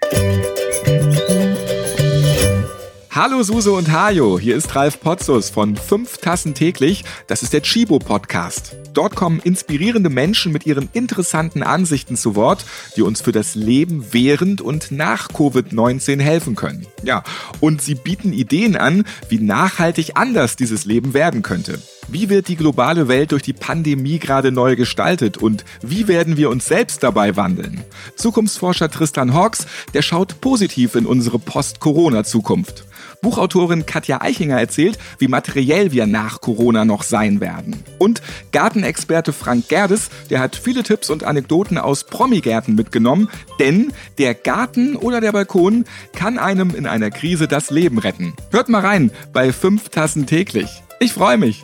Hallo 3.15 3.43
Suse 3.43 3.71
und 3.71 3.91
Hajo, 3.91 4.39
hier 4.39 4.55
ist 4.55 4.75
Ralf 4.75 4.99
Potzus 4.99 5.51
von 5.51 5.75
5 5.75 6.17
Tassen 6.17 6.55
täglich. 6.55 7.05
Das 7.27 7.43
ist 7.43 7.53
der 7.53 7.61
Chibo 7.61 7.99
Podcast. 7.99 8.75
Dort 8.95 9.15
kommen 9.15 9.39
inspirierende 9.39 10.09
Menschen 10.09 10.51
mit 10.51 10.65
ihren 10.65 10.89
interessanten 10.93 11.61
Ansichten 11.61 12.17
zu 12.17 12.35
Wort, 12.35 12.65
die 12.95 13.03
uns 13.03 13.21
für 13.21 13.31
das 13.31 13.53
Leben 13.53 14.07
während 14.13 14.61
und 14.61 14.89
nach 14.89 15.29
Covid-19 15.29 16.21
helfen 16.21 16.55
können. 16.55 16.87
Ja, 17.03 17.21
und 17.59 17.83
sie 17.83 17.93
bieten 17.93 18.33
Ideen 18.33 18.75
an, 18.75 19.05
wie 19.29 19.37
nachhaltig 19.37 20.13
anders 20.15 20.55
dieses 20.55 20.85
Leben 20.85 21.13
werden 21.13 21.43
könnte. 21.43 21.79
Wie 22.09 22.29
wird 22.29 22.47
die 22.47 22.55
globale 22.55 23.07
Welt 23.07 23.31
durch 23.31 23.43
die 23.43 23.53
Pandemie 23.53 24.19
gerade 24.19 24.51
neu 24.51 24.75
gestaltet 24.75 25.37
und 25.37 25.63
wie 25.81 26.07
werden 26.07 26.37
wir 26.37 26.49
uns 26.49 26.65
selbst 26.65 27.01
dabei 27.01 27.35
wandeln? 27.35 27.81
Zukunftsforscher 28.15 28.89
Tristan 28.89 29.33
Hawks, 29.33 29.65
der 29.93 30.01
schaut 30.01 30.41
positiv 30.41 30.95
in 30.95 31.05
unsere 31.05 31.39
Post-Corona-Zukunft. 31.39 32.85
Buchautorin 33.21 33.85
Katja 33.85 34.21
Eichinger 34.21 34.59
erzählt, 34.59 34.99
wie 35.17 35.29
materiell 35.29 35.93
wir 35.93 36.05
nach 36.05 36.41
Corona 36.41 36.83
noch 36.83 37.03
sein 37.03 37.39
werden. 37.39 37.81
Und 37.97 38.21
Gartenexperte 38.51 39.31
Frank 39.31 39.69
Gerdes, 39.69 40.09
der 40.29 40.41
hat 40.41 40.57
viele 40.57 40.83
Tipps 40.83 41.09
und 41.09 41.23
Anekdoten 41.23 41.77
aus 41.77 42.03
Promigärten 42.03 42.75
mitgenommen, 42.75 43.29
denn 43.59 43.93
der 44.17 44.33
Garten 44.35 44.97
oder 44.97 45.21
der 45.21 45.31
Balkon 45.31 45.85
kann 46.13 46.37
einem 46.37 46.75
in 46.75 46.85
einer 46.85 47.11
Krise 47.11 47.47
das 47.47 47.71
Leben 47.71 47.97
retten. 47.97 48.33
Hört 48.51 48.67
mal 48.67 48.81
rein 48.81 49.09
bei 49.31 49.53
5 49.53 49.87
Tassen 49.89 50.25
täglich. 50.25 50.83
Ich 50.99 51.13
freue 51.13 51.37
mich. 51.37 51.63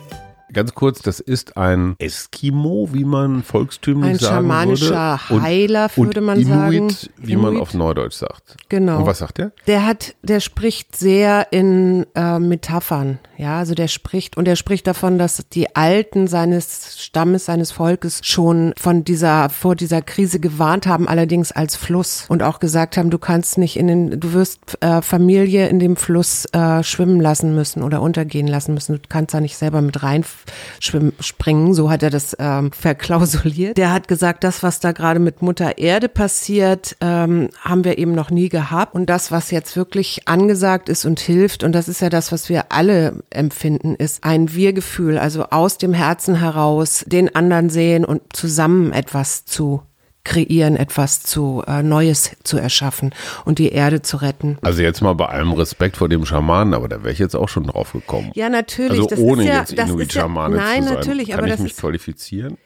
Ganz 0.52 0.74
kurz, 0.74 1.00
das 1.02 1.20
ist 1.20 1.56
ein 1.56 1.94
Eskimo, 1.98 2.88
wie 2.92 3.04
man 3.04 3.42
volkstümlich 3.42 4.10
Ein 4.10 4.18
sagen 4.18 4.48
würde. 4.48 4.76
schamanischer 4.76 5.20
Und- 5.30 5.42
Heiler, 5.42 5.90
würde 5.94 6.20
und 6.20 6.26
man 6.26 6.40
Inuit, 6.40 6.92
sagen. 6.92 7.12
wie 7.18 7.36
man 7.36 7.50
Inuit. 7.52 7.62
auf 7.62 7.74
Neudeutsch 7.74 8.14
sagt. 8.16 8.56
Genau. 8.68 8.98
Und 9.00 9.06
was 9.06 9.18
sagt 9.18 9.38
er? 9.38 9.52
Der 9.66 9.86
hat, 9.86 10.14
der 10.22 10.40
spricht 10.40 10.96
sehr 10.96 11.48
in 11.52 12.06
äh, 12.14 12.38
Metaphern, 12.38 13.18
ja, 13.36 13.58
also 13.58 13.74
der 13.74 13.88
spricht 13.88 14.36
und 14.36 14.46
er 14.48 14.56
spricht 14.56 14.86
davon, 14.86 15.18
dass 15.18 15.42
die 15.52 15.74
Alten 15.76 16.26
seines 16.26 17.00
Stammes, 17.02 17.44
seines 17.46 17.70
Volkes 17.72 18.20
schon 18.22 18.74
von 18.78 19.04
dieser 19.04 19.48
vor 19.50 19.76
dieser 19.76 20.02
Krise 20.02 20.40
gewarnt 20.40 20.86
haben, 20.86 21.08
allerdings 21.08 21.52
als 21.52 21.76
Fluss 21.76 22.26
und 22.28 22.42
auch 22.42 22.58
gesagt 22.60 22.96
haben, 22.96 23.10
du 23.10 23.18
kannst 23.18 23.56
nicht 23.58 23.76
in 23.78 23.86
den, 23.86 24.20
du 24.20 24.32
wirst 24.32 24.60
äh, 24.80 25.00
Familie 25.02 25.68
in 25.68 25.78
dem 25.78 25.96
Fluss 25.96 26.44
äh, 26.52 26.82
schwimmen 26.82 27.20
lassen 27.20 27.54
müssen 27.54 27.82
oder 27.82 28.02
untergehen 28.02 28.46
lassen 28.46 28.74
müssen. 28.74 28.96
Du 28.96 29.00
kannst 29.08 29.34
da 29.34 29.40
nicht 29.40 29.56
selber 29.56 29.80
mit 29.80 30.02
rein 30.02 30.22
schwimmen, 30.24 30.39
springen. 30.80 31.74
So 31.74 31.90
hat 31.90 32.02
er 32.02 32.10
das 32.10 32.36
ähm, 32.38 32.72
verklausuliert. 32.72 33.76
Der 33.76 33.92
hat 33.92 34.08
gesagt, 34.08 34.44
das, 34.44 34.62
was 34.62 34.80
da 34.80 34.92
gerade 34.92 35.20
mit 35.20 35.42
Mutter 35.42 35.78
Erde 35.78 36.08
passiert, 36.08 36.96
ähm, 37.00 37.50
haben 37.60 37.84
wir 37.84 37.98
eben 37.98 38.12
noch 38.12 38.30
nie 38.30 38.48
gehabt. 38.48 38.94
Und 38.94 39.06
das, 39.06 39.30
was 39.30 39.50
jetzt 39.50 39.76
wirklich 39.76 40.28
angesagt 40.28 40.88
ist 40.88 41.04
und 41.04 41.20
hilft, 41.20 41.64
und 41.64 41.72
das 41.72 41.88
ist 41.88 42.00
ja 42.00 42.08
das, 42.08 42.32
was 42.32 42.48
wir 42.48 42.72
alle 42.72 43.22
empfinden, 43.30 43.94
ist 43.94 44.24
ein 44.24 44.54
Wir-Gefühl, 44.54 45.18
also 45.18 45.44
aus 45.44 45.78
dem 45.78 45.94
Herzen 45.94 46.36
heraus 46.36 47.04
den 47.06 47.34
anderen 47.34 47.70
sehen 47.70 48.04
und 48.04 48.22
zusammen 48.32 48.92
etwas 48.92 49.44
zu 49.44 49.82
kreieren, 50.24 50.76
etwas 50.76 51.22
zu 51.22 51.62
äh, 51.66 51.82
Neues 51.82 52.36
zu 52.44 52.58
erschaffen 52.58 53.14
und 53.44 53.58
die 53.58 53.70
Erde 53.70 54.02
zu 54.02 54.18
retten. 54.18 54.58
Also 54.62 54.82
jetzt 54.82 55.00
mal 55.00 55.14
bei 55.14 55.26
allem 55.26 55.52
Respekt 55.52 55.96
vor 55.96 56.08
dem 56.08 56.26
Schamanen, 56.26 56.74
aber 56.74 56.88
da 56.88 57.02
wäre 57.02 57.12
ich 57.12 57.18
jetzt 57.18 57.34
auch 57.34 57.48
schon 57.48 57.64
drauf 57.64 57.92
gekommen. 57.92 58.30
Ja, 58.34 58.48
natürlich. 58.48 58.90
Also 58.92 59.06
das 59.06 59.18
ohne 59.18 59.42
ist 59.42 59.48
ja, 59.48 59.58
jetzt 59.60 59.72
ja, 59.72 59.84
Inuit-Schamane 59.84 60.56
Nein, 60.56 60.82
zu 60.82 60.88
sein. 60.88 60.94
natürlich, 60.94 61.28
Kann 61.30 61.38
aber 61.38 61.46
ich 61.48 61.54
das 61.54 61.62
mich 61.62 61.76
qualifizieren? 61.76 62.58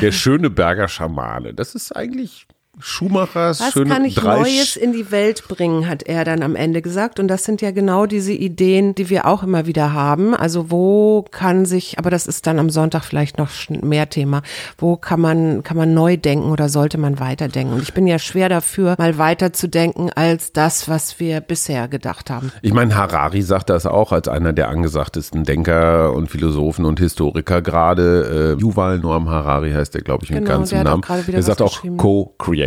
Der 0.00 0.12
schöne 0.12 0.50
Berger 0.50 0.88
Schamane, 0.88 1.54
das 1.54 1.74
ist 1.74 1.96
eigentlich 1.96 2.46
Schumachers 2.80 3.60
Was 3.60 3.72
schöne 3.72 3.90
kann 3.90 4.04
ich 4.04 4.14
drei 4.14 4.38
Neues 4.38 4.76
in 4.76 4.92
die 4.92 5.10
Welt 5.10 5.46
bringen, 5.48 5.88
hat 5.88 6.02
er 6.04 6.24
dann 6.24 6.42
am 6.42 6.56
Ende 6.56 6.82
gesagt. 6.82 7.20
Und 7.20 7.28
das 7.28 7.44
sind 7.44 7.60
ja 7.62 7.70
genau 7.70 8.06
diese 8.06 8.32
Ideen, 8.32 8.94
die 8.94 9.10
wir 9.10 9.26
auch 9.26 9.42
immer 9.42 9.66
wieder 9.66 9.92
haben. 9.92 10.34
Also 10.34 10.70
wo 10.70 11.24
kann 11.30 11.64
sich, 11.66 11.98
aber 11.98 12.10
das 12.10 12.26
ist 12.26 12.46
dann 12.46 12.58
am 12.58 12.70
Sonntag 12.70 13.04
vielleicht 13.04 13.38
noch 13.38 13.50
mehr 13.68 14.08
Thema, 14.08 14.42
wo 14.78 14.96
kann 14.96 15.20
man, 15.20 15.62
kann 15.62 15.76
man 15.76 15.94
neu 15.94 16.16
denken 16.16 16.50
oder 16.50 16.68
sollte 16.68 16.98
man 16.98 17.20
weiterdenken? 17.20 17.74
Und 17.74 17.82
ich 17.82 17.94
bin 17.94 18.06
ja 18.06 18.18
schwer 18.18 18.48
dafür, 18.48 18.94
mal 18.98 19.18
weiter 19.18 19.52
zu 19.52 19.68
denken 19.68 20.10
als 20.14 20.52
das, 20.52 20.88
was 20.88 21.20
wir 21.20 21.40
bisher 21.40 21.88
gedacht 21.88 22.30
haben. 22.30 22.52
Ich 22.62 22.72
meine, 22.72 22.94
Harari 22.96 23.42
sagt 23.42 23.70
das 23.70 23.86
auch 23.86 24.12
als 24.12 24.28
einer 24.28 24.52
der 24.52 24.68
angesagtesten 24.68 25.44
Denker 25.44 26.12
und 26.12 26.28
Philosophen 26.28 26.84
und 26.84 26.98
Historiker 27.00 27.62
gerade. 27.62 28.56
Äh, 28.58 28.60
Yuval 28.60 28.98
Noam 28.98 29.28
Harari 29.28 29.72
heißt 29.72 29.94
der, 29.94 30.02
glaube 30.02 30.24
ich, 30.24 30.30
mit 30.30 30.40
Genau, 30.44 30.58
ganzem 30.58 30.82
Namen. 30.82 31.02
was 31.06 31.46
sagt 31.46 31.62
auch 31.62 31.72
geschrieben. 31.72 31.96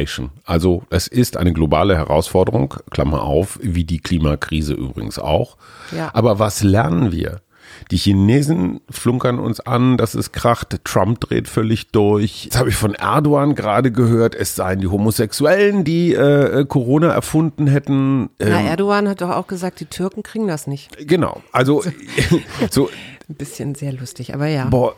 Co-Creation. 0.04 0.32
Also 0.46 0.84
es 0.90 1.08
ist 1.08 1.38
eine 1.38 1.54
globale 1.54 1.96
Herausforderung, 1.96 2.76
Klammer 2.92 3.24
auf, 3.24 3.60
wie 3.62 3.84
die 3.84 4.00
Klimakrise 4.00 4.74
übrigens 4.74 5.20
auch. 5.20 5.58
Ja. 5.96 6.12
Aber 6.14 6.40
was 6.40 6.64
lernen 6.64 7.12
wir? 7.12 7.42
Die 7.92 7.98
Chinesen 7.98 8.82
flunkern 8.90 9.40
uns 9.40 9.60
an, 9.60 9.98
dass 9.98 10.14
es 10.14 10.32
kracht. 10.32 10.80
Trump 10.84 11.22
dreht 11.22 11.48
völlig 11.48 11.92
durch. 11.92 12.46
Jetzt 12.46 12.58
habe 12.58 12.70
ich 12.70 12.76
von 12.76 12.94
Erdogan 12.94 13.56
gerade 13.56 13.92
gehört, 13.92 14.36
es 14.36 14.56
seien 14.56 14.80
die 14.80 14.88
Homosexuellen, 14.88 15.84
die 15.84 16.14
äh, 16.14 16.66
Corona 16.66 17.12
erfunden 17.12 17.68
hätten. 17.68 18.30
Na, 18.38 18.60
Ähm, 18.60 18.68
Erdogan 18.68 19.10
hat 19.10 19.22
doch 19.22 19.32
auch 19.32 19.48
gesagt, 19.48 19.80
die 19.80 19.86
Türken 19.86 20.24
kriegen 20.24 20.48
das 20.48 20.68
nicht. 20.68 20.96
Genau, 21.08 21.42
also 21.52 21.84
so, 22.70 22.90
Ein 23.28 23.36
bisschen 23.36 23.76
sehr 23.76 23.94
lustig, 23.94 24.34
aber 24.36 24.48
ja. 24.48 24.66
boah, 24.66 24.96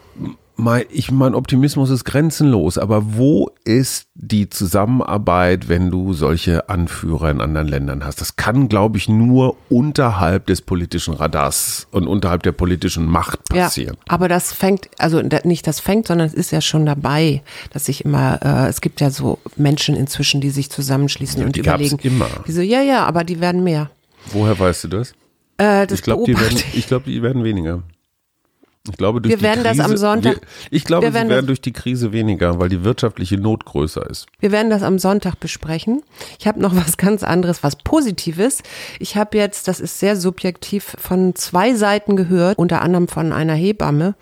mein, 0.57 0.85
ich, 0.89 1.12
mein 1.12 1.35
Optimismus 1.35 1.89
ist 1.89 2.05
grenzenlos, 2.05 2.77
aber 2.77 3.15
wo 3.15 3.50
ist 3.63 4.07
die 4.13 4.50
Zusammenarbeit, 4.50 5.67
wenn 5.67 5.91
du 5.91 6.13
solche 6.13 6.69
Anführer 6.69 7.29
in 7.29 7.41
anderen 7.41 7.67
Ländern 7.67 8.05
hast? 8.05 8.21
Das 8.21 8.35
kann, 8.35 8.69
glaube 8.69 8.97
ich, 8.97 9.09
nur 9.09 9.57
unterhalb 9.69 10.45
des 10.47 10.62
politischen 10.62 11.13
Radars 11.13 11.88
und 11.91 12.07
unterhalb 12.07 12.43
der 12.43 12.53
politischen 12.53 13.05
Macht 13.05 13.43
passieren. 13.50 13.97
Ja, 13.97 14.13
aber 14.13 14.27
das 14.27 14.53
fängt, 14.53 14.89
also 14.97 15.21
nicht 15.21 15.67
das 15.67 15.79
fängt, 15.79 16.07
sondern 16.07 16.27
es 16.27 16.33
ist 16.33 16.51
ja 16.51 16.62
schon 16.62 16.85
dabei, 16.85 17.41
dass 17.71 17.85
sich 17.85 18.05
immer, 18.05 18.39
äh, 18.43 18.69
es 18.69 18.81
gibt 18.81 19.01
ja 19.01 19.09
so 19.09 19.39
Menschen 19.57 19.95
inzwischen, 19.95 20.41
die 20.41 20.50
sich 20.50 20.69
zusammenschließen 20.69 21.43
und 21.43 21.55
die 21.55 21.62
überlegen. 21.62 22.00
immer. 22.01 22.29
Die 22.47 22.51
so, 22.51 22.62
ja, 22.62 22.81
ja, 22.81 23.05
aber 23.05 23.24
die 23.24 23.41
werden 23.41 23.63
mehr. 23.63 23.89
Woher 24.31 24.57
weißt 24.57 24.85
du 24.85 24.88
das? 24.88 25.12
Äh, 25.57 25.88
das 25.88 26.00
Ich 26.00 26.03
glaube, 26.03 26.24
die 26.25 26.39
werden, 26.39 26.57
ich 26.74 26.88
glaube, 26.88 27.09
die 27.09 27.21
werden 27.21 27.43
weniger. 27.43 27.83
Ich 28.89 28.98
glaube, 28.98 29.20
durch 29.22 29.32
Wir 29.32 29.38
die 29.38 29.44
werden 29.44 29.63
das 29.63 29.77
Krise, 29.77 29.84
am 29.86 29.98
Sonntag- 29.98 30.42
Wir, 30.42 30.42
ich 30.72 30.84
glaube, 30.86 31.04
wir 31.04 31.10
sie 31.10 31.15
werden 31.15 31.30
werden 31.30 31.39
das- 31.42 31.48
durch 31.48 31.62
die 31.62 31.74
Krise 31.74 32.12
weniger, 32.12 32.60
weil 32.60 32.70
die 32.70 32.84
wirtschaftliche 32.84 33.38
Not 33.38 33.65
größer 33.65 34.08
ist. 34.10 34.27
Wir 34.39 34.51
werden 34.51 34.70
das 34.70 34.84
am 34.84 35.00
Sonntag 35.00 35.39
besprechen. 35.39 36.04
Ich 36.39 36.48
habe 36.48 36.60
noch 36.62 36.75
was 36.75 36.98
ganz 36.98 37.24
anderes, 37.24 37.63
was 37.63 37.75
Positives. 37.77 38.62
Ich 39.00 39.15
habe 39.18 39.38
jetzt, 39.38 39.68
das 39.68 39.80
ist 39.80 40.00
sehr 40.00 40.15
subjektiv, 40.15 40.96
von 41.00 41.34
zwei 41.36 41.74
Seiten 41.74 42.15
gehört, 42.15 42.58
unter 42.58 42.82
anderem 42.82 43.08
von 43.08 43.34
einer 43.34 43.56
Hebamme, 43.56 44.15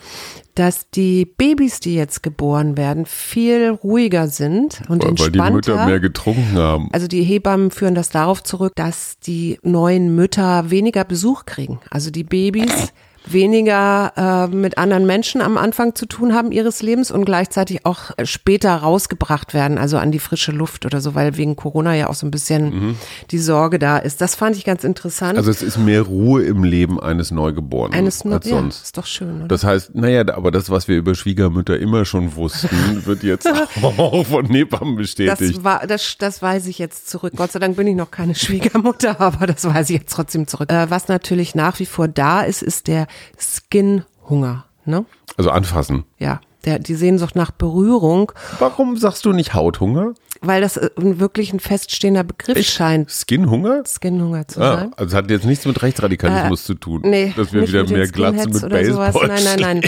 dass 0.56 0.90
die 0.92 1.26
Babys, 1.26 1.80
die 1.80 1.96
jetzt 1.96 2.22
geboren 2.22 2.78
werden, 2.78 3.06
viel 3.08 3.70
ruhiger 3.84 4.28
sind 4.28 4.82
und 4.88 5.04
Weil, 5.04 5.10
weil 5.10 5.16
die 5.16 5.22
entspannter. 5.40 5.52
Mütter 5.56 5.86
mehr 5.88 6.00
getrunken 6.00 6.54
haben. 6.56 6.90
Also 6.94 7.08
die 7.08 7.24
Hebammen 7.24 7.72
führen 7.72 7.96
das 7.96 8.10
darauf 8.12 8.44
zurück, 8.44 8.74
dass 8.76 9.18
die 9.20 9.58
neuen 9.64 10.16
Mütter 10.16 10.70
weniger 10.70 11.04
Besuch 11.06 11.46
kriegen. 11.46 11.80
Also 11.90 12.12
die 12.12 12.24
Babys 12.24 12.94
weniger 13.26 14.48
äh, 14.52 14.56
mit 14.56 14.78
anderen 14.78 15.06
Menschen 15.06 15.42
am 15.42 15.58
Anfang 15.58 15.96
zu 15.96 16.06
tun 16.06 16.34
haben 16.34 16.52
ihres 16.52 16.82
Lebens 16.82 17.12
und 17.12 17.26
gleichzeitig 17.26 17.86
auch 17.86 18.12
äh, 18.18 18.26
später 18.26 18.76
rausgebracht 18.76 19.54
werden, 19.54 19.78
also 19.78 19.98
an 19.98 20.12
die 20.12 20.20
frische 20.20 20.52
Luft 20.52 20.86
oder 20.86 21.02
so, 21.02 21.16
weil 21.16 21.38
wegen 21.38 21.56
Corona 21.56 21.96
ja 21.96 22.10
auch 22.10 22.16
so 22.16 22.26
ein 22.26 22.32
bisschen 22.32 22.98
die 23.32 23.40
Sorge 23.40 23.80
da 23.80 23.98
ist. 23.98 24.22
Das 24.22 24.36
fand 24.36 24.56
ich 24.56 24.66
ganz 24.66 24.84
interessant. 24.84 25.34
Mhm. 25.34 25.38
Also 25.38 25.52
es 25.52 25.62
ist 25.62 25.78
mehr 25.78 26.02
Ruhe 26.02 26.44
im 26.44 26.64
Leben 26.64 27.00
eines 27.00 27.32
Neugeborenen 27.32 27.98
Eines 27.98 28.26
als 28.26 28.46
ja, 28.46 28.56
sonst. 28.58 28.84
ist 28.84 28.98
doch 28.98 29.06
schön, 29.06 29.38
oder? 29.38 29.48
Das 29.48 29.64
heißt, 29.64 29.96
naja, 29.96 30.24
aber 30.34 30.52
das, 30.52 30.70
was 30.70 30.88
wir 30.88 30.98
über 30.98 31.16
Schwiegermütter 31.16 31.78
immer 31.80 32.06
schon 32.06 32.36
wussten, 32.36 32.70
wird 33.06 33.24
jetzt 33.24 33.48
auch 33.48 34.26
von 34.26 34.46
Hebammen 34.48 34.96
bestätigt. 34.96 35.58
Das, 35.58 35.64
war, 35.64 35.88
das, 35.88 36.18
das 36.18 36.42
weiß 36.42 36.68
ich 36.68 36.80
jetzt 36.80 37.10
zurück. 37.10 37.34
Gott 37.36 37.52
sei 37.52 37.60
Dank 37.60 37.78
bin 37.78 37.88
ich 37.88 37.96
noch 37.96 38.12
keine 38.12 38.36
Schwiegermutter, 38.36 39.20
aber 39.22 39.48
das 39.48 39.64
weiß 39.66 39.90
ich 39.90 40.00
jetzt 40.00 40.14
trotzdem 40.14 40.48
zurück. 40.48 40.72
Äh, 40.72 40.90
was 40.90 41.08
natürlich 41.08 41.56
nach 41.56 41.80
wie 41.80 41.86
vor 41.86 42.08
da 42.08 42.42
ist, 42.42 42.62
ist 42.62 42.88
der 42.88 43.08
Skin-Hunger. 43.38 44.66
Ne? 44.86 45.06
Also 45.38 45.50
anfassen. 45.52 46.04
Ja, 46.18 46.42
der, 46.66 46.80
die 46.80 46.96
Sehnsucht 46.96 47.36
nach 47.36 47.52
Berührung, 47.52 48.32
Warum 48.60 48.98
sagst 48.98 49.26
du 49.26 49.34
nicht 49.34 49.54
Hauthunger? 49.54 50.14
Weil 50.44 50.62
das 50.62 50.78
äh, 50.78 50.90
wirklich 50.96 51.52
ein 51.54 51.60
feststehender 51.60 52.24
Begriff 52.24 52.64
scheint, 52.66 53.10
Skinhunger? 53.12 53.84
Skin-Hunger 53.86 54.48
zu 54.48 54.62
Ah, 54.62 54.78
sein. 54.78 54.92
also 54.98 55.18
hat 55.18 55.30
jetzt 55.32 55.46
nichts 55.46 55.66
mit 55.66 55.82
Rechtsradikalismus 55.82 56.64
zu 56.66 56.76
tun. 56.76 57.02
nee, 57.04 57.34
dass 57.36 57.52
wir 57.54 57.68
wieder 57.68 57.84
mehr 57.88 58.06
Skinheads 58.08 58.62
mit. 58.62 58.70
Baseball 58.70 59.28
Nein, 59.28 59.44
nein, 59.44 59.60
nein. 59.60 59.82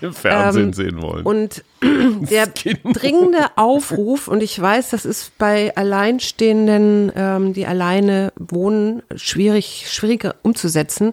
im 0.00 0.12
Fernsehen 0.12 0.66
Ähm, 0.68 0.72
sehen 0.72 1.02
wollen. 1.02 1.24
Und 1.24 1.62
der 1.82 2.46
dringende 2.48 3.46
Aufruf, 3.56 4.26
und 4.28 4.42
ich 4.42 4.60
weiß, 4.60 4.90
das 4.90 5.04
ist 5.04 5.36
bei 5.38 5.76
Alleinstehenden, 5.76 7.12
ähm, 7.14 7.52
die 7.52 7.66
alleine 7.66 8.32
wohnen, 8.36 9.02
schwierig, 9.14 9.86
schwieriger 9.90 10.34
umzusetzen, 10.42 11.12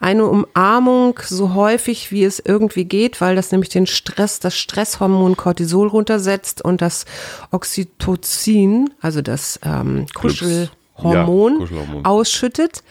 eine 0.00 0.26
Umarmung 0.26 1.18
so 1.24 1.54
häufig, 1.54 2.10
wie 2.10 2.24
es 2.24 2.40
irgendwie 2.44 2.84
geht, 2.86 3.20
weil 3.20 3.36
das 3.36 3.52
nämlich 3.52 3.68
den 3.68 3.86
Stress, 3.86 4.40
das 4.40 4.56
Stresshormon 4.56 5.36
Cortisol 5.36 5.88
runtersetzt 5.88 6.64
und 6.64 6.80
das 6.80 7.04
Oxytocin, 7.50 8.27
also 9.00 9.22
das 9.22 9.58
ähm, 9.64 10.06
Kuschelhormon, 10.14 11.52
Ja, 11.52 11.58
Kuschelhormon. 11.58 12.04
ausschüttet. 12.04 12.82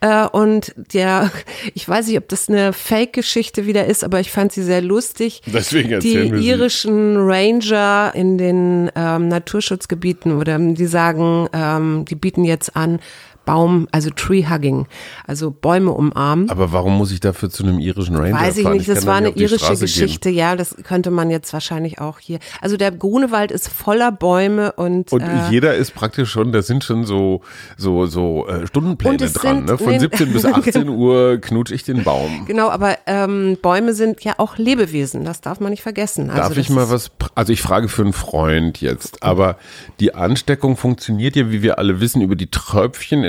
Äh, 0.00 0.26
und 0.28 0.72
der, 0.94 1.30
ich 1.74 1.88
weiß 1.88 2.06
nicht, 2.06 2.18
ob 2.18 2.28
das 2.28 2.48
eine 2.48 2.72
Fake-Geschichte 2.72 3.66
wieder 3.66 3.86
ist, 3.86 4.04
aber 4.04 4.20
ich 4.20 4.30
fand 4.30 4.52
sie 4.52 4.62
sehr 4.62 4.80
lustig. 4.80 5.42
Deswegen 5.46 5.98
Die 6.00 6.14
irischen 6.14 7.16
Ranger 7.16 8.12
in 8.14 8.38
den 8.38 8.90
ähm, 8.94 9.26
Naturschutzgebieten 9.28 10.36
oder 10.38 10.58
die 10.58 10.86
sagen, 10.86 11.48
ähm, 11.52 12.04
die 12.08 12.14
bieten 12.14 12.44
jetzt 12.44 12.76
an, 12.76 13.00
Baum, 13.48 13.88
also 13.92 14.10
Tree 14.10 14.44
Hugging, 14.48 14.86
also 15.26 15.50
Bäume 15.50 15.90
umarmen. 15.92 16.50
Aber 16.50 16.72
warum 16.72 16.96
muss 16.98 17.10
ich 17.12 17.20
dafür 17.20 17.50
zu 17.50 17.62
einem 17.64 17.78
irischen 17.78 18.14
Ranger 18.16 18.34
Weiß 18.40 18.56
ich 18.58 18.64
fahren? 18.64 18.76
nicht, 18.76 18.88
das 18.88 19.06
war 19.06 19.16
eine 19.16 19.30
irische 19.30 19.58
Straße 19.58 19.80
Geschichte, 19.80 20.28
ja, 20.30 20.54
das 20.56 20.76
könnte 20.84 21.10
man 21.10 21.30
jetzt 21.30 21.52
wahrscheinlich 21.52 22.00
auch 22.00 22.18
hier. 22.18 22.38
Also 22.60 22.76
der 22.76 22.90
Grunewald 22.92 23.50
ist 23.50 23.68
voller 23.68 24.12
Bäume 24.12 24.72
und, 24.72 25.08
Gehen. 25.10 25.20
Und 25.20 25.28
äh, 25.28 25.50
jeder 25.50 25.74
ist 25.74 25.94
praktisch 25.94 26.30
schon, 26.30 26.52
da 26.52 26.62
sind 26.62 26.84
schon 26.84 27.04
so, 27.04 27.40
so, 27.76 28.06
so 28.06 28.46
äh, 28.48 28.66
Stundenpläne 28.66 29.16
dran. 29.16 29.30
sind- 29.30 29.66
Ne? 29.68 29.78
Von 29.78 29.88
nee, 29.92 29.98
17 29.98 30.32
bis 30.32 30.44
18 30.46 30.88
Uhr 30.88 31.38
knutsch 31.40 31.70
ich 31.72 31.82
den 31.84 32.04
Baum. 32.04 32.44
genau, 32.46 32.68
aber 32.70 32.96
ähm, 33.06 33.56
Bäume 33.62 33.92
sind 33.94 34.22
ja 34.24 34.34
auch 34.38 34.56
Lebewesen, 34.58 35.24
das 35.24 35.40
darf 35.40 35.60
man 35.60 35.70
nicht 35.70 35.82
vergessen. 35.82 36.30
Also 36.30 36.42
Darf 36.42 36.56
ich 36.58 36.70
mal 36.70 36.90
was, 36.90 37.10
also 37.34 37.52
ich 37.52 37.60
frage 37.62 37.88
für 37.88 38.02
einen 38.02 38.12
Freund 38.12 38.80
jetzt, 38.80 39.22
aber 39.22 39.56
die 40.00 40.14
Ansteckung 40.14 40.76
funktioniert 40.76 41.36
ja, 41.36 41.50
wie 41.50 41.62
wir 41.62 41.78
alle 41.78 42.00
wissen, 42.00 42.20
über 42.22 42.36
die 42.36 42.50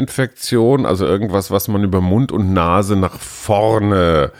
Tröpfcheninfektion, 0.10 0.86
also 0.86 1.06
irgendwas, 1.06 1.52
was 1.52 1.68
man 1.68 1.84
über 1.84 2.02
Mund 2.02 2.32
und 2.32 2.54
Nase 2.54 2.96
nach 2.96 3.20
vorne 3.20 4.32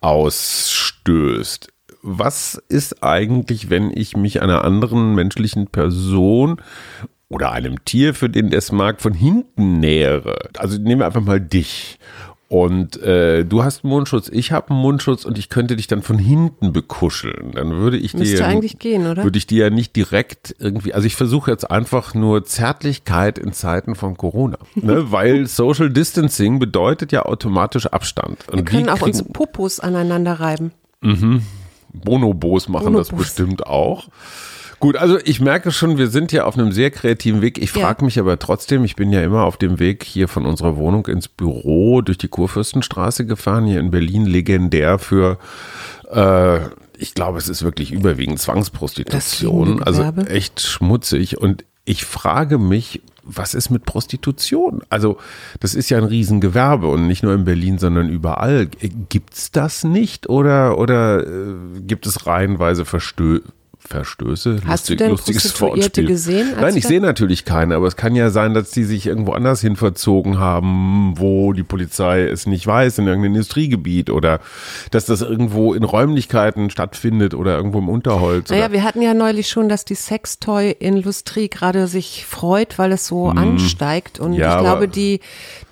ausstößt. 0.00 1.68
Was 2.02 2.62
ist 2.68 3.02
eigentlich, 3.02 3.70
wenn 3.70 3.90
ich 3.94 4.16
mich 4.16 4.42
einer 4.42 4.62
anderen 4.64 5.14
menschlichen 5.14 5.68
Person 5.68 6.60
oder 7.28 7.52
einem 7.52 7.84
Tier, 7.84 8.14
für 8.14 8.28
den 8.28 8.50
das 8.50 8.70
mag, 8.70 9.00
von 9.00 9.14
hinten 9.14 9.80
nähere? 9.80 10.50
Also 10.58 10.78
nehmen 10.78 11.00
wir 11.00 11.06
einfach 11.06 11.22
mal 11.22 11.40
dich. 11.40 11.98
Und 12.48 13.02
äh, 13.02 13.44
du 13.44 13.64
hast 13.64 13.84
einen 13.84 13.90
Mundschutz, 13.90 14.28
ich 14.28 14.52
habe 14.52 14.70
einen 14.70 14.78
Mundschutz 14.78 15.24
und 15.24 15.38
ich 15.38 15.48
könnte 15.48 15.76
dich 15.76 15.86
dann 15.86 16.02
von 16.02 16.18
hinten 16.18 16.72
bekuscheln. 16.72 17.52
Dann 17.52 17.72
würde 17.72 17.96
ich 17.96 18.14
Müsste 18.14 18.36
dir 18.36 18.46
eigentlich 18.46 18.78
gehen, 18.78 19.06
oder? 19.06 19.24
Würde 19.24 19.38
ich 19.38 19.46
dir 19.46 19.64
ja 19.64 19.70
nicht 19.70 19.96
direkt 19.96 20.54
irgendwie, 20.58 20.92
also 20.92 21.06
ich 21.06 21.16
versuche 21.16 21.50
jetzt 21.50 21.70
einfach 21.70 22.14
nur 22.14 22.44
Zärtlichkeit 22.44 23.38
in 23.38 23.52
Zeiten 23.52 23.94
von 23.94 24.16
Corona, 24.16 24.58
ne? 24.74 25.06
weil 25.10 25.46
Social 25.46 25.90
Distancing 25.90 26.58
bedeutet 26.58 27.12
ja 27.12 27.24
automatisch 27.24 27.86
Abstand. 27.86 28.48
Und 28.48 28.58
Wir 28.58 28.64
können 28.64 28.88
auch 28.88 29.02
unsere 29.02 29.28
Popos 29.30 29.80
aneinander 29.80 30.34
reiben. 30.34 30.72
Bonobos 31.92 32.68
machen 32.68 32.92
das 32.92 33.08
Bonobos. 33.08 33.26
bestimmt 33.26 33.66
auch. 33.66 34.08
Gut, 34.84 34.96
also 34.98 35.18
ich 35.24 35.40
merke 35.40 35.72
schon, 35.72 35.96
wir 35.96 36.08
sind 36.08 36.30
ja 36.30 36.44
auf 36.44 36.58
einem 36.58 36.70
sehr 36.70 36.90
kreativen 36.90 37.40
Weg. 37.40 37.56
Ich 37.56 37.74
Ja. 37.74 37.86
frage 37.86 38.04
mich 38.04 38.18
aber 38.18 38.38
trotzdem, 38.38 38.84
ich 38.84 38.96
bin 38.96 39.12
ja 39.12 39.22
immer 39.22 39.44
auf 39.44 39.56
dem 39.56 39.78
Weg 39.78 40.04
hier 40.04 40.28
von 40.28 40.44
unserer 40.44 40.76
Wohnung 40.76 41.06
ins 41.06 41.26
Büro 41.26 42.02
durch 42.02 42.18
die 42.18 42.28
Kurfürstenstraße 42.28 43.24
gefahren, 43.24 43.64
hier 43.64 43.80
in 43.80 43.90
Berlin, 43.90 44.26
legendär 44.26 44.98
für, 44.98 45.38
äh, 46.12 46.58
ich 46.98 47.14
glaube, 47.14 47.38
es 47.38 47.48
ist 47.48 47.62
wirklich 47.62 47.92
überwiegend 47.92 48.40
Zwangsprostitution, 48.40 49.82
also 49.82 50.02
echt 50.28 50.60
schmutzig. 50.60 51.38
Und 51.38 51.64
ich 51.86 52.04
frage 52.04 52.58
mich, 52.58 53.00
was 53.22 53.54
ist 53.54 53.70
mit 53.70 53.86
Prostitution? 53.86 54.82
Also, 54.90 55.16
das 55.60 55.74
ist 55.74 55.88
ja 55.88 55.96
ein 55.96 56.04
Riesengewerbe 56.04 56.88
und 56.88 57.06
nicht 57.06 57.22
nur 57.22 57.32
in 57.32 57.46
Berlin, 57.46 57.78
sondern 57.78 58.10
überall. 58.10 58.68
Gibt's 59.08 59.50
das 59.50 59.82
nicht 59.82 60.28
oder, 60.28 60.76
oder 60.76 61.26
äh, 61.26 61.54
gibt 61.86 62.06
es 62.06 62.26
reihenweise 62.26 62.84
Verstö 62.84 63.40
Verstöße? 63.86 64.60
Hast 64.66 64.88
du 64.88 64.96
denn 64.96 65.10
Prostituierte 65.10 66.04
gesehen, 66.04 66.54
Nein, 66.58 66.74
ich 66.76 66.86
sehe 66.86 67.00
natürlich 67.00 67.44
keine, 67.44 67.76
aber 67.76 67.86
es 67.86 67.96
kann 67.96 68.14
ja 68.14 68.30
sein, 68.30 68.54
dass 68.54 68.70
die 68.70 68.84
sich 68.84 69.06
irgendwo 69.06 69.32
anders 69.32 69.60
hin 69.60 69.76
verzogen 69.76 70.38
haben, 70.38 71.14
wo 71.16 71.52
die 71.52 71.62
Polizei 71.62 72.22
es 72.22 72.46
nicht 72.46 72.66
weiß, 72.66 72.98
in 72.98 73.06
irgendeinem 73.06 73.34
Industriegebiet 73.34 74.08
oder 74.08 74.40
dass 74.90 75.04
das 75.04 75.20
irgendwo 75.20 75.74
in 75.74 75.84
Räumlichkeiten 75.84 76.70
stattfindet 76.70 77.34
oder 77.34 77.56
irgendwo 77.56 77.78
im 77.78 77.90
Unterholz. 77.90 78.48
Naja, 78.48 78.72
wir 78.72 78.84
hatten 78.84 79.02
ja 79.02 79.12
neulich 79.12 79.48
schon, 79.48 79.68
dass 79.68 79.84
die 79.84 79.94
Sextoy-Industrie 79.94 81.48
gerade 81.48 81.86
sich 81.86 82.24
freut, 82.24 82.78
weil 82.78 82.92
es 82.92 83.06
so 83.06 83.28
ansteigt. 83.28 84.18
Und. 84.18 84.32
Ja, 84.32 84.56
ich 84.56 84.62
glaube, 84.62 84.88
die, 84.88 85.20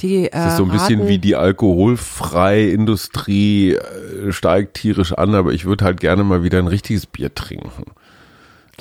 die 0.02 0.26
äh, 0.26 0.31
Das 0.31 0.52
ist 0.52 0.57
so 0.59 0.64
ein 0.64 0.71
bisschen 0.71 1.00
raten, 1.00 1.09
wie 1.09 1.19
die 1.19 1.35
alkoholfreie 1.35 2.71
Industrie 2.71 3.73
äh, 3.73 4.33
steigt 4.33 4.75
tierisch 4.75 5.12
an, 5.14 5.35
aber 5.35 5.52
ich 5.52 5.64
würde 5.64 5.85
halt 5.85 6.00
gerne 6.00 6.25
mal 6.25 6.42
wieder 6.42 6.59
ein 6.59 6.66
richtiges 6.66 7.07
Bier 7.07 7.35
trinken. 7.35 7.85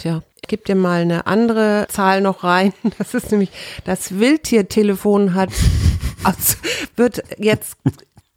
Tja, 0.02 0.24
ich 0.42 0.48
gebe 0.48 0.64
dir 0.64 0.74
mal 0.74 1.02
eine 1.02 1.28
andere 1.28 1.86
Zahl 1.88 2.22
noch 2.22 2.44
rein. 2.44 2.74
Das 2.98 3.14
ist 3.14 3.30
nämlich, 3.32 3.52
das 3.86 4.18
Wildtiertelefon 4.18 5.36
hat, 5.36 5.50
also 6.24 6.56
wird 6.96 7.22
jetzt, 7.38 7.78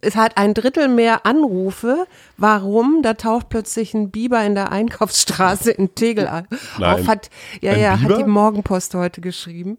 es 0.02 0.14
hat 0.14 0.36
ein 0.36 0.52
Drittel 0.52 0.88
mehr 0.88 1.24
Anrufe. 1.24 2.06
Warum? 2.36 3.00
Da 3.02 3.14
taucht 3.14 3.48
plötzlich 3.48 3.94
ein 3.94 4.10
Biber 4.10 4.44
in 4.44 4.54
der 4.54 4.72
Einkaufsstraße 4.72 5.70
in 5.70 5.94
Tegel 5.94 6.28
auf. 6.28 6.42
Nein. 6.78 7.06
Hat, 7.06 7.30
ja, 7.62 7.72
Ein 7.72 7.80
ja, 7.80 7.96
Biber? 7.96 8.10
hat 8.16 8.18
die 8.20 8.30
Morgenpost 8.30 8.94
heute 8.94 9.22
geschrieben. 9.22 9.78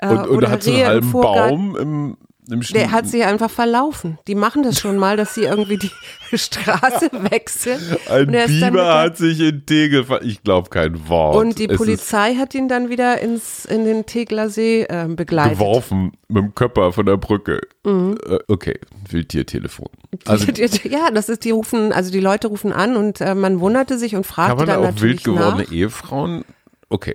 Äh, 0.00 0.08
Und, 0.08 0.18
und 0.18 0.36
oder 0.36 0.50
hat 0.50 0.62
so 0.62 0.70
einen 0.70 0.84
halben 0.86 1.08
Vorgarten. 1.08 1.72
Baum 1.72 1.76
im, 1.76 2.16
Der 2.44 2.90
hat 2.90 3.06
sich 3.06 3.22
einfach 3.24 3.50
verlaufen. 3.50 4.18
Die 4.26 4.34
machen 4.34 4.64
das 4.64 4.80
schon 4.80 4.96
mal, 4.96 5.16
dass 5.16 5.34
sie 5.34 5.42
irgendwie 5.44 5.76
die 5.78 5.90
Straße 6.36 7.10
wechseln. 7.30 7.80
Ein 8.10 8.34
er 8.34 8.48
dann 8.48 8.72
Biber 8.72 8.98
hat 8.98 9.16
sich 9.16 9.38
in 9.38 9.64
Tegel, 9.64 10.04
ver- 10.04 10.22
ich 10.22 10.42
glaube 10.42 10.68
kein 10.68 11.08
Wort. 11.08 11.36
Und 11.36 11.60
die 11.60 11.68
Es 11.68 11.76
Polizei 11.76 12.34
hat 12.34 12.52
ihn 12.56 12.66
dann 12.68 12.90
wieder 12.90 13.20
ins, 13.20 13.64
in 13.64 13.84
den 13.84 14.06
Tegler 14.06 14.48
See 14.50 14.82
äh, 14.82 15.06
begleitet. 15.08 15.58
geworfen 15.58 16.12
mit 16.26 16.42
dem 16.42 16.54
Körper 16.54 16.92
von 16.92 17.06
der 17.06 17.16
Brücke. 17.16 17.60
Mhm. 17.84 18.18
Äh, 18.28 18.38
okay, 18.48 18.78
Wildtiertelefon. 19.08 19.88
Also 20.26 20.46
ja, 20.88 21.10
das 21.12 21.28
ist, 21.28 21.44
die 21.44 21.52
rufen, 21.52 21.92
also 21.92 22.10
die 22.10 22.20
Leute 22.20 22.48
rufen 22.48 22.72
an 22.72 22.96
und 22.96 23.20
äh, 23.20 23.36
man 23.36 23.60
wunderte 23.60 23.98
sich 23.98 24.16
und 24.16 24.26
kann 24.26 24.34
fragte 24.34 24.56
man 24.56 24.66
da 24.66 24.80
dann 24.80 24.94
auch 24.96 25.00
wild 25.00 25.22
gewordene 25.22 25.62
nach. 25.62 25.70
Ehefrauen? 25.72 26.44
Okay. 26.88 27.14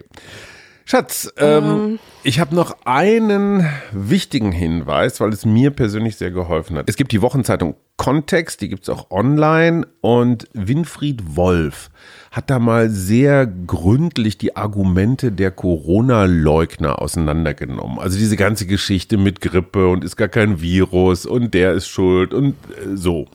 Schatz, 0.89 1.33
ähm, 1.35 1.99
ich 2.23 2.39
habe 2.39 2.55
noch 2.55 2.77
einen 2.85 3.69
wichtigen 3.91 4.53
Hinweis, 4.53 5.19
weil 5.19 5.33
es 5.33 5.43
mir 5.43 5.71
persönlich 5.71 6.15
sehr 6.15 6.31
geholfen 6.31 6.77
hat. 6.77 6.89
Es 6.89 6.95
gibt 6.95 7.11
die 7.11 7.21
Wochenzeitung 7.21 7.75
Kontext, 7.97 8.61
die 8.61 8.69
gibt's 8.69 8.87
auch 8.87 9.11
online 9.11 9.85
und 9.99 10.47
Winfried 10.53 11.35
Wolf 11.35 11.89
hat 12.31 12.49
da 12.49 12.59
mal 12.59 12.89
sehr 12.89 13.47
gründlich 13.47 14.37
die 14.37 14.55
Argumente 14.55 15.33
der 15.33 15.51
Corona-Leugner 15.51 17.01
auseinandergenommen. 17.01 17.99
Also 17.99 18.17
diese 18.17 18.37
ganze 18.37 18.65
Geschichte 18.65 19.17
mit 19.17 19.41
Grippe 19.41 19.89
und 19.89 20.05
ist 20.05 20.15
gar 20.15 20.29
kein 20.29 20.61
Virus 20.61 21.25
und 21.25 21.53
der 21.53 21.73
ist 21.73 21.89
schuld 21.89 22.33
und 22.33 22.55
äh, 22.69 22.95
so. 22.95 23.25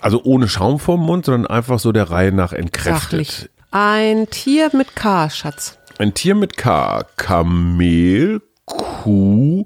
Also 0.00 0.22
ohne 0.22 0.46
Schaum 0.46 0.78
vorm 0.78 1.00
Mund, 1.00 1.24
sondern 1.24 1.50
einfach 1.50 1.80
so 1.80 1.90
der 1.90 2.08
Reihe 2.10 2.30
nach 2.30 2.52
entkräftet. 2.52 3.00
Sachlich. 3.00 3.50
Ein 3.72 4.28
Tier 4.30 4.70
mit 4.74 4.94
K, 4.94 5.28
Schatz. 5.28 5.77
Ein 5.98 6.14
Tier 6.14 6.36
mit 6.36 6.56
K. 6.56 7.02
Kamel, 7.16 8.40
Kuh, 8.66 9.64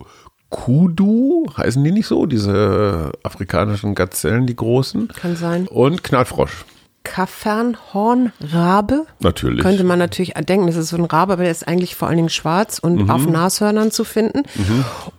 Kudu, 0.49 1.47
heißen 1.55 1.85
die 1.85 1.93
nicht 1.93 2.07
so? 2.07 2.25
Diese 2.25 3.13
afrikanischen 3.23 3.95
Gazellen, 3.95 4.47
die 4.47 4.57
großen. 4.57 5.09
Kann 5.09 5.37
sein. 5.37 5.69
Und 5.69 6.03
Knallfrosch. 6.03 6.65
Kaffernhornrabe. 7.05 9.07
Natürlich. 9.21 9.63
Könnte 9.63 9.85
man 9.85 9.99
natürlich 9.99 10.35
denken, 10.35 10.67
das 10.67 10.77
ist 10.77 10.89
so 10.91 10.97
ein 10.97 11.05
Rabe, 11.05 11.35
aber 11.35 11.43
der 11.43 11.53
ist 11.53 11.67
eigentlich 11.67 11.95
vor 11.97 12.09
allen 12.09 12.17
Dingen 12.17 12.29
schwarz 12.29 12.79
und 12.79 13.03
Mhm. 13.03 13.11
auf 13.11 13.27
Nashörnern 13.27 13.91
zu 13.91 14.05
finden. 14.05 14.43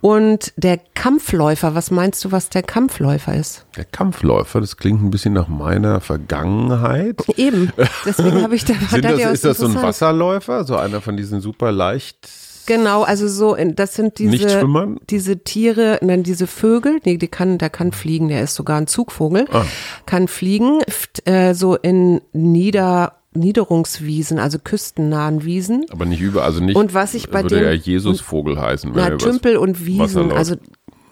Und 0.01 0.53
der 0.57 0.79
Kampfläufer, 0.93 1.75
was 1.75 1.91
meinst 1.91 2.23
du, 2.25 2.31
was 2.31 2.49
der 2.49 2.63
Kampfläufer 2.63 3.35
ist? 3.35 3.65
Der 3.75 3.85
Kampfläufer, 3.85 4.61
das 4.61 4.77
klingt 4.77 5.01
ein 5.03 5.11
bisschen 5.11 5.33
nach 5.33 5.47
meiner 5.47 6.01
Vergangenheit. 6.01 7.21
Eben. 7.37 7.71
Deswegen 8.05 8.41
habe 8.43 8.55
ich 8.55 8.65
da, 8.65 8.73
Sind 8.89 9.05
da 9.05 9.11
das, 9.11 9.31
ist 9.33 9.45
das 9.45 9.57
so 9.57 9.65
ein. 9.67 9.81
Wasserläufer? 9.81 10.63
So 10.63 10.75
einer 10.77 11.01
von 11.01 11.17
diesen 11.17 11.41
super 11.41 11.71
leicht. 11.71 12.17
Genau, 12.65 13.03
also 13.03 13.27
so, 13.27 13.55
in- 13.55 13.75
das 13.75 13.95
sind 13.95 14.19
diese, 14.19 14.31
diese 15.09 15.37
Tiere, 15.43 15.99
nein, 16.01 16.23
diese 16.23 16.47
Vögel, 16.47 16.99
nee, 17.05 17.17
die 17.17 17.27
kann, 17.27 17.57
der 17.57 17.69
kann 17.69 17.91
fliegen, 17.91 18.27
der 18.29 18.41
ist 18.43 18.55
sogar 18.55 18.77
ein 18.77 18.87
Zugvogel, 18.87 19.45
Ah. 19.51 19.65
kann 20.05 20.27
fliegen, 20.27 20.79
äh, 21.25 21.53
so 21.53 21.75
in 21.75 22.21
Nieder, 22.33 23.13
Niederungswiesen, 23.35 24.37
also 24.39 24.59
küstennahen 24.63 25.43
Wiesen. 25.43 25.85
Aber 25.91 26.05
nicht 26.05 26.21
über, 26.21 26.43
also 26.43 26.63
nicht. 26.63 26.75
Und 26.75 26.93
was 26.93 27.13
ich 27.13 27.29
bei 27.29 27.43
würde 27.43 27.55
dem- 27.55 27.63
ja 27.65 27.71
Jesusvogel 27.71 28.59
heißen. 28.59 28.91
Na, 28.93 29.09
Tümpel 29.17 29.57
und 29.57 29.85
Wiesen, 29.85 30.31
also 30.31 30.55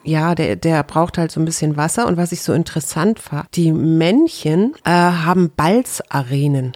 ja, 0.04 0.34
der, 0.36 0.56
der 0.56 0.82
braucht 0.84 1.18
halt 1.18 1.32
so 1.32 1.40
ein 1.40 1.46
bisschen 1.46 1.78
Wasser. 1.78 2.08
Und 2.08 2.18
was 2.18 2.32
ich 2.32 2.42
so 2.42 2.54
interessant 2.54 3.20
fand, 3.20 3.46
die 3.56 3.72
Männchen 3.72 4.74
äh, 4.84 4.90
haben 4.90 5.52
Balzarenen. 5.56 6.74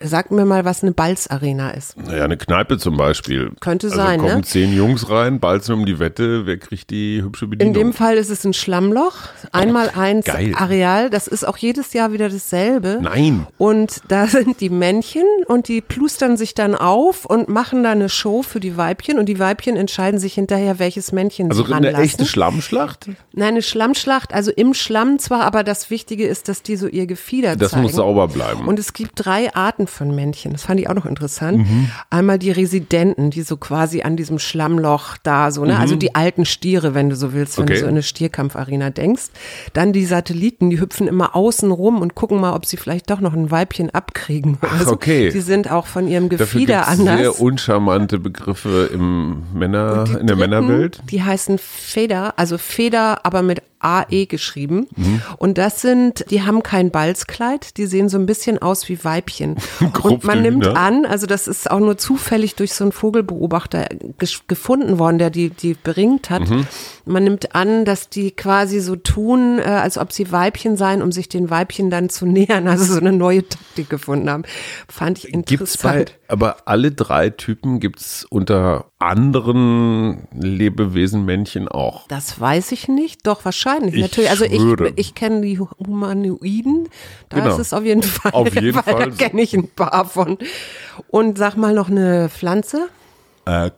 Sag 0.00 0.30
mir 0.30 0.44
mal, 0.44 0.64
was 0.64 0.82
eine 0.82 0.92
Balzarena 0.92 1.70
ist. 1.70 1.96
Naja, 1.96 2.24
eine 2.24 2.36
Kneipe 2.36 2.78
zum 2.78 2.96
Beispiel. 2.96 3.50
Könnte 3.60 3.86
also 3.88 3.96
sein, 3.96 4.20
kommen 4.20 4.36
ne? 4.36 4.42
zehn 4.42 4.72
Jungs 4.74 5.08
rein, 5.10 5.40
balzen 5.40 5.74
um 5.74 5.86
die 5.86 5.98
Wette, 5.98 6.46
wer 6.46 6.58
kriegt 6.58 6.90
die 6.90 7.22
hübsche 7.22 7.46
Bedienung? 7.46 7.74
In 7.74 7.80
dem 7.80 7.92
Fall 7.92 8.16
ist 8.16 8.30
es 8.30 8.44
ein 8.44 8.52
Schlammloch, 8.52 9.14
einmal 9.52 9.90
eins 9.96 10.26
Geil. 10.26 10.54
Areal. 10.56 11.10
Das 11.10 11.26
ist 11.26 11.46
auch 11.46 11.56
jedes 11.56 11.92
Jahr 11.92 12.12
wieder 12.12 12.28
dasselbe. 12.28 12.98
Nein. 13.00 13.46
Und 13.58 14.00
da 14.08 14.26
sind 14.28 14.60
die 14.60 14.70
Männchen 14.70 15.24
und 15.46 15.68
die 15.68 15.80
plustern 15.80 16.36
sich 16.36 16.54
dann 16.54 16.74
auf 16.74 17.24
und 17.24 17.48
machen 17.48 17.82
da 17.82 17.92
eine 17.92 18.08
Show 18.08 18.42
für 18.42 18.60
die 18.60 18.76
Weibchen 18.76 19.18
und 19.18 19.26
die 19.26 19.38
Weibchen 19.38 19.76
entscheiden 19.76 20.20
sich 20.20 20.34
hinterher, 20.34 20.78
welches 20.78 21.10
Männchen 21.10 21.50
Also 21.50 21.64
sie 21.64 21.72
eine 21.72 21.86
ranlassen. 21.88 22.04
echte 22.04 22.26
Schlammschlacht? 22.26 23.08
Nein, 23.32 23.48
eine 23.48 23.62
Schlammschlacht, 23.62 24.32
also 24.34 24.50
im 24.50 24.74
Schlamm 24.74 25.18
zwar, 25.18 25.42
aber 25.42 25.64
das 25.64 25.90
Wichtige 25.90 26.26
ist, 26.26 26.48
dass 26.48 26.62
die 26.62 26.76
so 26.76 26.86
ihr 26.86 27.06
Gefieder 27.06 27.56
Das 27.56 27.70
zeigen. 27.70 27.82
muss 27.82 27.92
sauber 27.94 28.28
bleiben. 28.28 28.68
Und 28.68 28.78
es 28.78 28.92
gibt 28.92 29.12
drei 29.24 29.53
zwei 29.54 29.60
Arten 29.60 29.86
von 29.86 30.14
Männchen. 30.14 30.52
Das 30.52 30.62
fand 30.64 30.80
ich 30.80 30.88
auch 30.88 30.94
noch 30.94 31.06
interessant. 31.06 31.58
Mhm. 31.58 31.90
Einmal 32.10 32.38
die 32.38 32.50
Residenten, 32.50 33.30
die 33.30 33.42
so 33.42 33.56
quasi 33.56 34.02
an 34.02 34.16
diesem 34.16 34.38
Schlammloch 34.38 35.16
da 35.22 35.50
so, 35.50 35.64
ne? 35.64 35.78
Also 35.78 35.96
die 35.96 36.14
alten 36.14 36.44
Stiere, 36.44 36.94
wenn 36.94 37.08
du 37.10 37.16
so 37.16 37.32
willst, 37.32 37.56
wenn 37.58 37.64
Mhm. 37.64 37.68
Okay. 37.70 37.74
du 37.74 37.80
so 37.80 37.86
in 37.86 37.90
eine 37.94 38.02
Stierkampfarena 38.02 38.90
denkst. 38.90 39.24
Dann 39.72 39.92
die 39.92 40.04
Satelliten, 40.04 40.70
die 40.70 40.80
hüpfen 40.80 41.06
immer 41.08 41.34
außen 41.36 41.70
rum 41.70 42.00
und 42.00 42.14
gucken 42.14 42.40
mal, 42.40 42.54
ob 42.54 42.66
sie 42.66 42.76
vielleicht 42.76 43.10
doch 43.10 43.20
noch 43.20 43.32
ein 43.34 43.50
Weibchen 43.50 43.90
abkriegen. 43.90 44.58
Ach, 44.60 44.86
okay. 44.88 45.30
Die 45.30 45.40
sind 45.40 45.70
auch 45.70 45.86
von 45.86 46.08
ihrem 46.08 46.28
Dafür 46.28 46.46
Gefieder 46.46 46.84
sehr 46.84 46.88
anders. 46.88 47.38
uncharmante 47.40 48.18
Begriffe 48.18 48.90
im 48.92 49.44
Männer, 49.54 50.04
Die 50.04 50.12
in 50.12 50.26
der 50.26 50.36
dritten, 50.36 50.50
Männerwelt. 50.50 51.00
Die 51.10 51.22
heißen 51.22 51.58
Feder, 51.58 52.34
also 52.38 52.58
Feder, 52.58 53.24
aber 53.24 53.42
mit 53.42 53.62
AE 53.80 54.24
geschrieben. 54.26 54.86
Mhm. 54.96 55.20
Und 55.36 55.58
das 55.58 55.82
sind, 55.82 56.24
die 56.30 56.42
haben 56.42 56.62
kein 56.62 56.90
Balzkleid, 56.90 57.76
die 57.76 57.84
sehen 57.84 58.08
so 58.08 58.16
ein 58.18 58.24
bisschen 58.24 58.56
aus 58.62 58.88
wie 58.88 59.04
Weibchen. 59.04 59.43
Und 59.80 59.94
Gerupfte 59.94 60.26
man 60.26 60.42
nimmt 60.42 60.66
Hühner. 60.66 60.76
an, 60.76 61.06
also 61.06 61.26
das 61.26 61.46
ist 61.46 61.70
auch 61.70 61.80
nur 61.80 61.96
zufällig 61.96 62.54
durch 62.54 62.72
so 62.72 62.84
einen 62.84 62.92
Vogelbeobachter 62.92 63.86
gefunden 64.48 64.98
worden, 64.98 65.18
der 65.18 65.30
die, 65.30 65.50
die 65.50 65.74
beringt 65.74 66.30
hat. 66.30 66.48
Mhm. 66.48 66.66
Man 67.04 67.24
nimmt 67.24 67.54
an, 67.54 67.84
dass 67.84 68.08
die 68.08 68.30
quasi 68.30 68.80
so 68.80 68.96
tun, 68.96 69.58
äh, 69.58 69.62
als 69.62 69.98
ob 69.98 70.12
sie 70.12 70.32
Weibchen 70.32 70.76
seien, 70.76 71.02
um 71.02 71.12
sich 71.12 71.28
den 71.28 71.50
Weibchen 71.50 71.90
dann 71.90 72.08
zu 72.08 72.26
nähern. 72.34 72.66
Also 72.66 72.84
so 72.92 72.98
eine 72.98 73.12
neue 73.12 73.48
Taktik 73.48 73.90
gefunden 73.90 74.30
haben. 74.30 74.44
Fand 74.88 75.18
ich 75.18 75.32
Gibt's 75.32 75.78
bei, 75.78 76.00
interessant. 76.00 76.14
Aber 76.34 76.56
alle 76.66 76.90
drei 76.90 77.30
Typen 77.30 77.78
gibt's 77.80 78.26
unter 78.28 78.86
anderen 78.98 80.26
Lebewesenmännchen 80.32 81.68
auch. 81.68 82.08
Das 82.08 82.40
weiß 82.40 82.72
ich 82.72 82.88
nicht, 82.88 83.24
doch 83.26 83.44
wahrscheinlich. 83.44 83.94
Ich 83.94 84.00
Natürlich, 84.02 84.30
also 84.30 84.44
schwöre. 84.44 84.88
ich, 84.88 84.94
ich 84.98 85.14
kenne 85.14 85.40
die 85.42 85.58
Humanoiden, 85.60 86.88
da 87.28 87.38
Genau. 87.38 87.52
ist 87.54 87.58
es 87.60 87.72
auf 87.72 87.84
jeden 87.84 88.02
Fall, 88.02 88.32
Auf 88.32 88.52
jeden 88.54 88.74
Fall 88.82 89.10
da 89.10 89.10
kenne 89.10 89.42
ich 89.42 89.54
ein 89.54 89.68
paar 89.68 90.04
von. 90.04 90.36
Und 91.08 91.38
sag 91.38 91.56
mal 91.56 91.72
noch 91.72 91.88
eine 91.88 92.28
Pflanze. 92.28 92.88
Äh, 93.46 93.70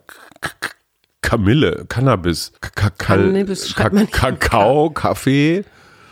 Kamille, 1.21 1.85
Cannabis, 1.89 2.53
K- 2.61 2.89
Cannabis. 2.97 3.75
Kakao, 3.75 4.89
Kaffee, 4.89 5.63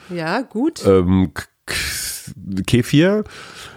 Ja, 0.10 0.42
gut. 0.42 0.86
ähm, 0.86 1.32
Kefir. 2.68 3.24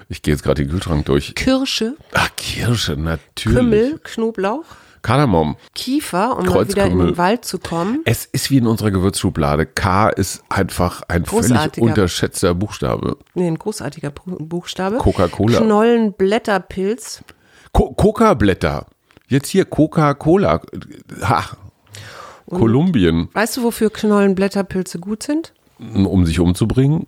Ich 0.09 0.23
gehe 0.23 0.33
jetzt 0.33 0.43
gerade 0.43 0.63
den 0.63 0.71
Kühlschrank 0.71 1.05
durch. 1.07 1.35
Kirsche, 1.35 1.97
Ach, 2.15 2.31
Kirsche, 2.37 2.97
natürlich. 2.97 3.59
Kümmel, 3.59 4.01
Knoblauch, 4.03 4.65
Kardamom. 5.03 5.57
Kiefer, 5.75 6.37
um 6.39 6.47
mal 6.47 6.67
wieder 6.69 6.87
in 6.87 6.99
den 6.99 7.17
Wald 7.19 7.45
zu 7.45 7.59
kommen. 7.59 8.01
Es 8.05 8.25
ist 8.25 8.51
wie 8.51 8.57
in 8.59 8.67
unserer 8.67 8.91
Gewürzschublade. 8.91 9.67
K 9.67 10.09
ist 10.09 10.43
einfach 10.49 11.03
ein 11.09 11.25
völlig 11.27 11.79
unterschätzter 11.79 12.55
Buchstabe. 12.55 13.17
Nee, 13.35 13.47
ein 13.49 13.59
großartiger 13.59 14.11
Bu- 14.11 14.37
Buchstabe. 14.45 14.97
Coca-Cola. 14.97 15.59
Knollenblätterpilz. 15.61 17.23
Co 17.73 17.93
Coca-Blätter. 17.93 18.87
Jetzt 19.29 19.49
hier 19.49 19.67
Coca-Cola. 19.67 20.63
Ha. 21.23 21.45
Kolumbien, 22.51 23.29
Weißt 23.35 23.59
du, 23.59 23.63
wofür 23.63 23.91
Knollenblätterpilze 23.91 24.99
gut 24.99 25.23
sind? 25.23 25.53
Um 25.79 26.27
sich 26.27 26.41
umzubringen. 26.41 27.07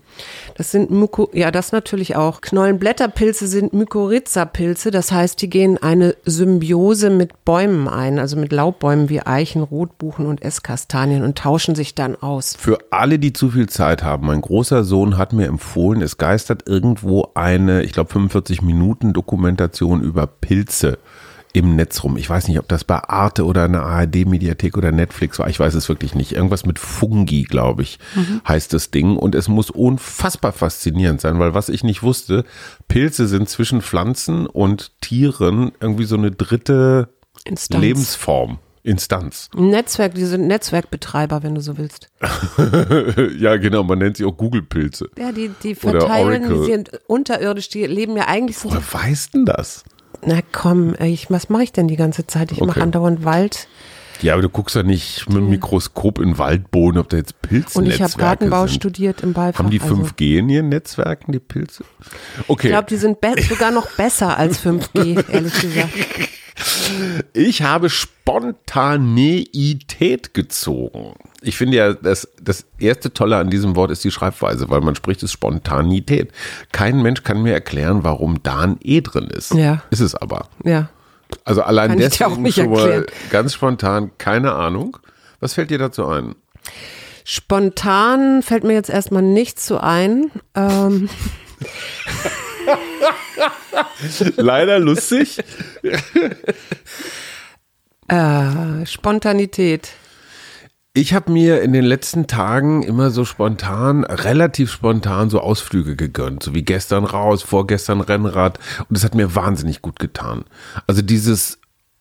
Das 0.57 0.71
sind 0.71 0.91
Myko, 0.91 1.29
ja, 1.33 1.51
das 1.51 1.73
natürlich 1.73 2.15
auch. 2.15 2.41
Knollenblätterpilze 2.41 3.49
sind 3.49 3.73
Mykorrhiza-Pilze, 3.73 4.91
das 4.91 5.11
heißt, 5.11 5.43
die 5.43 5.51
gehen 5.51 5.77
eine 5.83 6.15
Symbiose 6.25 7.11
mit 7.11 7.45
Bäumen 7.45 7.89
ein, 7.89 8.19
also 8.19 8.37
mit 8.37 8.53
Laubbäumen 8.53 9.09
wie 9.09 9.23
Eichen, 9.23 9.63
Rotbuchen 9.63 10.27
und 10.27 10.43
Esskastanien 10.43 11.25
und 11.25 11.37
tauschen 11.37 11.75
sich 11.75 11.95
dann 11.95 12.15
aus. 12.15 12.55
Für 12.57 12.79
alle, 12.91 13.19
die 13.19 13.33
zu 13.33 13.51
viel 13.51 13.69
Zeit 13.69 14.05
haben, 14.05 14.27
mein 14.27 14.41
großer 14.41 14.85
Sohn 14.85 15.19
hat 15.19 15.33
mir 15.33 15.47
empfohlen, 15.47 16.01
es 16.01 16.17
geistert 16.17 16.69
irgendwo 16.69 17.31
eine, 17.35 17.83
ich 17.83 17.93
glaube 17.93 18.11
45 18.13 18.63
Minuten 18.63 19.13
Dokumentation 19.13 20.01
über 20.01 20.27
Pilze 20.27 20.99
im 21.53 21.75
Netz 21.77 22.05
rum. 22.05 22.17
Ich 22.17 22.29
weiß 22.29 22.49
nicht, 22.49 22.59
ob 22.59 22.69
das 22.69 22.85
bei 22.85 22.97
Arte 22.97 23.45
oder 23.45 23.65
einer 23.65 23.83
ARD-Mediathek 23.83 24.77
oder 24.77 24.93
Netflix 24.93 25.39
war. 25.39 25.49
Ich 25.49 25.59
weiß 25.59 25.75
es 25.75 25.89
wirklich 25.89 26.15
nicht. 26.15 26.33
Irgendwas 26.33 26.65
mit 26.65 26.79
Fungi, 26.79 27.43
glaube 27.43 27.83
ich, 27.83 27.99
heißt 28.47 28.73
das 28.73 28.91
Ding. 28.91 29.17
Und 29.17 29.35
es 29.35 29.49
muss 29.49 29.71
unfassbar 29.71 30.53
faszinierend 30.53 31.21
sein, 31.21 31.39
weil 31.39 31.55
was 31.55 31.69
ich 31.69 31.83
nicht 31.83 32.03
wusste, 32.03 32.45
Pilze 32.89 33.27
sind 33.27 33.49
zwischen 33.49 33.83
Pflanzen 33.83 34.47
und 34.47 34.93
Tieren 35.01 35.73
irgendwie 35.81 36.05
so 36.05 36.17
eine 36.17 36.31
dritte 36.31 37.09
Instanz. 37.45 37.83
Lebensform. 37.83 38.59
Instanz. 38.83 39.51
Netzwerk, 39.55 40.15
die 40.15 40.25
sind 40.25 40.47
Netzwerkbetreiber, 40.47 41.43
wenn 41.43 41.55
du 41.55 41.61
so 41.61 41.77
willst. 41.77 42.09
ja, 43.39 43.57
genau, 43.57 43.83
man 43.83 43.99
nennt 43.99 44.17
sie 44.17 44.25
auch 44.25 44.35
Google-Pilze. 44.35 45.11
Ja, 45.19 45.33
die, 45.33 45.51
die 45.63 45.75
verteilen, 45.75 46.49
die 46.49 46.65
sind 46.65 46.91
unterirdisch, 47.07 47.69
die 47.69 47.85
leben 47.85 48.17
ja 48.17 48.27
eigentlich. 48.27 48.57
Sind 48.57 48.71
Woher 48.71 48.83
weißt 48.91 49.35
denn 49.35 49.45
das? 49.45 49.85
Na 50.25 50.41
komm, 50.53 50.95
ich, 51.01 51.31
was 51.31 51.49
mache 51.49 51.63
ich 51.65 51.73
denn 51.73 51.89
die 51.89 51.97
ganze 51.97 52.27
Zeit? 52.27 52.53
Ich 52.53 52.61
mache 52.61 52.71
Okay. 52.71 52.81
andauernd 52.83 53.25
Wald 53.25 53.69
Ja, 54.23 54.35
aber 54.35 54.43
du 54.43 54.49
guckst 54.51 54.77
ja 54.77 54.83
nicht 54.83 55.27
mit 55.29 55.39
dem 55.39 55.49
Mikroskop 55.49 56.19
in 56.19 56.31
den 56.33 56.39
Waldboden, 56.39 56.99
ob 56.99 57.09
da 57.09 57.17
jetzt 57.17 57.35
und 57.75 57.87
ich 57.87 58.03
habe 58.03 58.13
Gartenbau 58.17 58.67
sind. 58.67 58.77
studiert 58.77 59.23
im 59.23 59.33
Beifach. 59.33 59.61
Haben 59.61 59.71
die 59.71 59.81
also. 59.81 59.95
5G 59.97 60.39
in 60.39 60.49
ihren 60.51 60.69
Netzwerken, 60.69 61.33
die 61.33 61.39
Pilze? 61.39 61.85
Okay, 62.47 62.67
Ich 62.69 62.73
glaube, 62.73 62.87
die 62.89 62.97
sind 62.97 63.19
sogar 63.49 63.71
noch 63.71 63.89
besser 63.93 64.37
als 64.37 64.61
5G, 64.65 65.25
ehrlich 65.33 65.55
gesagt. 65.61 65.91
Ich 67.33 67.63
habe 67.63 67.91
Spontaneität 67.91 70.35
gezogen. 70.35 71.15
Ich 71.43 71.57
finde 71.57 71.79
ja, 71.79 71.95
das, 71.95 72.29
das 72.41 72.67
erste 72.79 73.13
Tolle 73.13 73.39
an 73.39 73.51
diesem 73.51 73.75
Wort 73.77 73.91
ist 73.91 74.05
die 74.05 74.11
Schreibweise, 74.11 74.69
weil 74.69 74.81
man 74.81 74.95
spricht 74.95 75.23
es 75.23 75.33
Spontanität. 75.33 76.33
Kein 76.73 77.01
Mensch 77.03 77.23
kann 77.23 77.43
mir 77.43 77.55
erklären, 77.55 78.05
warum 78.05 78.43
da 78.43 78.61
ein 78.61 78.79
E 78.83 79.01
drin 79.01 79.29
ist. 79.29 79.55
Ja. 79.55 79.83
Ist 79.91 80.01
es 80.01 80.15
aber. 80.15 80.49
Ja. 80.65 80.91
Also 81.45 81.63
allein 81.63 81.91
Kann 81.91 81.99
deswegen 81.99 82.43
nicht 82.43 82.57
schon 82.57 82.71
mal 82.71 83.07
ganz 83.31 83.55
spontan, 83.55 84.11
keine 84.19 84.53
Ahnung. 84.53 84.99
Was 85.41 85.55
fällt 85.55 85.71
dir 85.71 85.79
dazu 85.79 86.07
ein? 86.07 86.35
Spontan 87.25 88.43
fällt 88.43 88.65
mir 88.65 88.75
jetzt 88.75 88.91
erstmal 88.91 89.23
nichts 89.23 89.67
so 89.67 89.79
ein. 89.79 90.31
Ähm, 90.55 91.09
Leider 94.37 94.79
lustig. 94.79 95.43
äh, 98.09 98.87
Spontanität. 98.87 99.91
Ich 100.93 101.15
habe 101.15 101.31
mir 101.31 101.63
in 101.63 101.73
den 101.73 101.85
letzten 101.85 102.27
Tagen 102.27 102.83
immer 102.83 103.13
so 103.13 103.25
spontan, 103.25 104.03
relativ 104.03 104.73
spontan 104.73 105.31
so 105.31 105.41
Ausflüge 105.41 105.95
gegönnt, 105.95 106.43
so 106.43 106.53
wie 106.53 106.65
gestern 106.65 107.05
raus, 107.05 107.45
vorgestern 107.45 108.01
Rennrad 108.01 108.59
und 108.81 108.97
das 108.97 109.05
hat 109.05 109.15
mir 109.15 109.37
wahnsinnig 109.37 109.83
gut 109.83 110.01
getan. 110.01 110.45
Also 110.89 111.03
dieses 111.03 111.60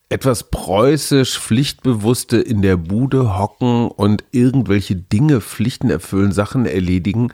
etwas 0.09 0.49
preußisch 0.49 1.39
pflichtbewusste 1.39 2.37
in 2.37 2.63
der 2.63 2.77
Bude 2.77 3.37
hocken 3.37 3.89
und 3.89 4.23
irgendwelche 4.31 4.95
Dinge, 4.95 5.39
Pflichten 5.39 5.91
erfüllen, 5.91 6.31
Sachen 6.31 6.65
erledigen. 6.65 7.31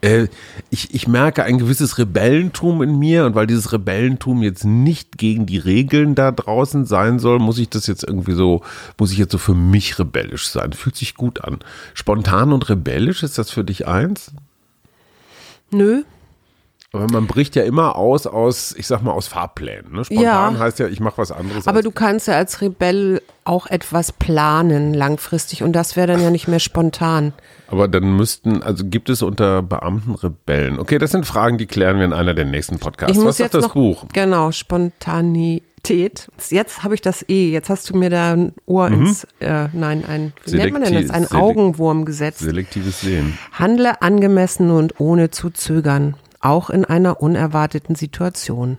Äh, 0.00 0.26
ich, 0.68 0.92
ich 0.94 1.06
merke 1.06 1.44
ein 1.44 1.58
gewisses 1.58 1.96
Rebellentum 1.96 2.82
in 2.82 2.98
mir 2.98 3.24
und 3.24 3.36
weil 3.36 3.46
dieses 3.46 3.72
Rebellentum 3.72 4.42
jetzt 4.42 4.64
nicht 4.64 5.16
gegen 5.16 5.46
die 5.46 5.58
Regeln 5.58 6.16
da 6.16 6.32
draußen 6.32 6.86
sein 6.86 7.20
soll, 7.20 7.38
muss 7.38 7.58
ich 7.58 7.68
das 7.68 7.86
jetzt 7.86 8.02
irgendwie 8.02 8.34
so, 8.34 8.62
muss 8.98 9.12
ich 9.12 9.18
jetzt 9.18 9.32
so 9.32 9.38
für 9.38 9.54
mich 9.54 9.96
rebellisch 10.00 10.48
sein. 10.48 10.72
Fühlt 10.72 10.96
sich 10.96 11.14
gut 11.14 11.44
an. 11.44 11.60
Spontan 11.94 12.52
und 12.52 12.68
rebellisch, 12.68 13.22
ist 13.22 13.38
das 13.38 13.52
für 13.52 13.62
dich 13.62 13.86
eins? 13.86 14.32
Nö. 15.70 16.02
Aber 16.98 17.12
man 17.12 17.26
bricht 17.26 17.54
ja 17.56 17.62
immer 17.62 17.96
aus, 17.96 18.26
aus, 18.26 18.74
ich 18.76 18.86
sag 18.86 19.02
mal, 19.02 19.12
aus 19.12 19.28
Fahrplänen. 19.28 19.92
Ne? 19.92 20.04
Spontan 20.04 20.54
Ja. 20.54 20.58
heißt 20.58 20.78
ja, 20.80 20.88
ich 20.88 21.00
mache 21.00 21.18
was 21.18 21.30
anderes. 21.32 21.66
Aber 21.68 21.82
du 21.82 21.90
kannst 21.90 22.26
ja 22.28 22.34
als 22.34 22.60
Rebell 22.60 23.22
auch 23.44 23.66
etwas 23.66 24.12
planen 24.12 24.92
langfristig 24.94 25.62
und 25.62 25.72
das 25.72 25.96
wäre 25.96 26.06
dann 26.08 26.20
ja 26.22 26.30
nicht 26.30 26.48
mehr 26.48 26.58
spontan. 26.58 27.32
Aber 27.68 27.86
dann 27.88 28.16
müssten, 28.16 28.62
also 28.62 28.84
gibt 28.84 29.08
es 29.10 29.22
unter 29.22 29.62
Beamten 29.62 30.14
Rebellen? 30.14 30.78
Okay, 30.78 30.98
das 30.98 31.12
sind 31.12 31.24
Fragen, 31.26 31.56
die 31.58 31.66
klären 31.66 31.98
wir 31.98 32.04
in 32.04 32.12
einer 32.12 32.34
der 32.34 32.44
nächsten 32.44 32.78
Podcasts. 32.78 33.12
Ich 33.12 33.18
muss 33.18 33.28
Was 33.34 33.38
jetzt 33.38 33.54
das 33.54 33.64
noch, 33.64 33.74
Buch? 33.74 34.04
Genau, 34.12 34.50
Spontanität. 34.52 36.28
Jetzt 36.50 36.82
habe 36.82 36.94
ich 36.94 37.00
das 37.00 37.24
E. 37.28 37.50
Jetzt 37.50 37.70
hast 37.70 37.88
du 37.90 37.96
mir 37.96 38.10
da 38.10 38.32
ein 38.34 38.52
Ohr 38.66 38.88
ins, 38.88 39.24
äh, 39.40 39.68
nein, 39.72 40.04
ein, 40.06 40.32
wie 40.44 40.56
nennt 40.56 40.72
man 40.72 40.82
denn 40.82 40.94
das? 40.94 41.04
Selektiv- 41.04 41.32
Ein 41.34 41.40
Augenwurm 41.40 42.04
gesetzt. 42.04 42.40
Selektives 42.40 43.00
Sehen. 43.00 43.38
Handle 43.52 44.02
angemessen 44.02 44.70
und 44.70 45.00
ohne 45.00 45.30
zu 45.30 45.50
zögern, 45.50 46.14
auch 46.40 46.70
in 46.70 46.84
einer 46.84 47.20
unerwarteten 47.20 47.94
Situation. 47.94 48.78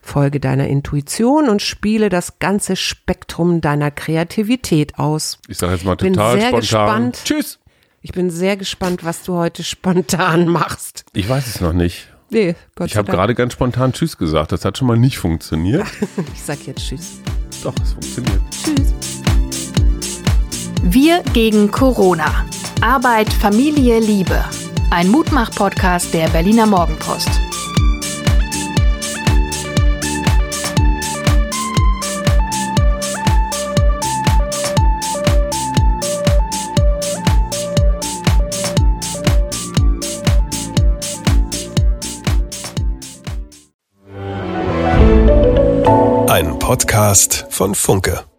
Folge 0.00 0.40
deiner 0.40 0.66
Intuition 0.66 1.48
und 1.48 1.62
spiele 1.62 2.08
das 2.08 2.38
ganze 2.40 2.74
Spektrum 2.74 3.60
deiner 3.60 3.90
Kreativität 3.92 4.98
aus. 4.98 5.38
Ich 5.46 5.58
sage 5.58 5.74
jetzt 5.74 5.84
mal 5.84 5.94
Bin 5.96 6.14
total 6.14 6.32
sehr 6.32 6.48
spontan. 6.48 6.60
gespannt. 6.60 7.20
Tschüss. 7.24 7.58
Ich 8.00 8.10
bin 8.12 8.30
sehr 8.30 8.56
gespannt, 8.56 9.04
was 9.04 9.22
du 9.22 9.34
heute 9.34 9.62
spontan 9.62 10.48
machst. 10.48 11.04
Ich 11.12 11.28
weiß 11.28 11.46
es 11.46 11.60
noch 11.60 11.72
nicht. 11.72 12.08
Nee, 12.30 12.56
Gott 12.74 12.88
Ich 12.88 12.96
habe 12.96 13.12
gerade 13.12 13.34
ganz 13.34 13.52
spontan 13.52 13.92
Tschüss 13.92 14.16
gesagt. 14.16 14.50
Das 14.52 14.64
hat 14.64 14.76
schon 14.78 14.88
mal 14.88 14.96
nicht 14.96 15.18
funktioniert. 15.18 15.86
Ich 16.34 16.42
sag 16.42 16.66
jetzt 16.66 16.80
Tschüss. 16.80 17.20
Doch, 17.62 17.74
es 17.80 17.92
funktioniert. 17.92 18.40
Tschüss. 18.50 18.92
Wir 20.82 21.22
gegen 21.32 21.70
Corona. 21.70 22.44
Arbeit, 22.80 23.32
Familie, 23.32 24.00
Liebe. 24.00 24.44
Ein 24.94 25.08
Mutmach-Podcast 25.08 26.12
der 26.12 26.28
Berliner 26.28 26.66
Morgenpost. 26.66 27.30
Ein 46.28 46.58
Podcast 46.58 47.46
von 47.48 47.74
Funke. 47.74 48.31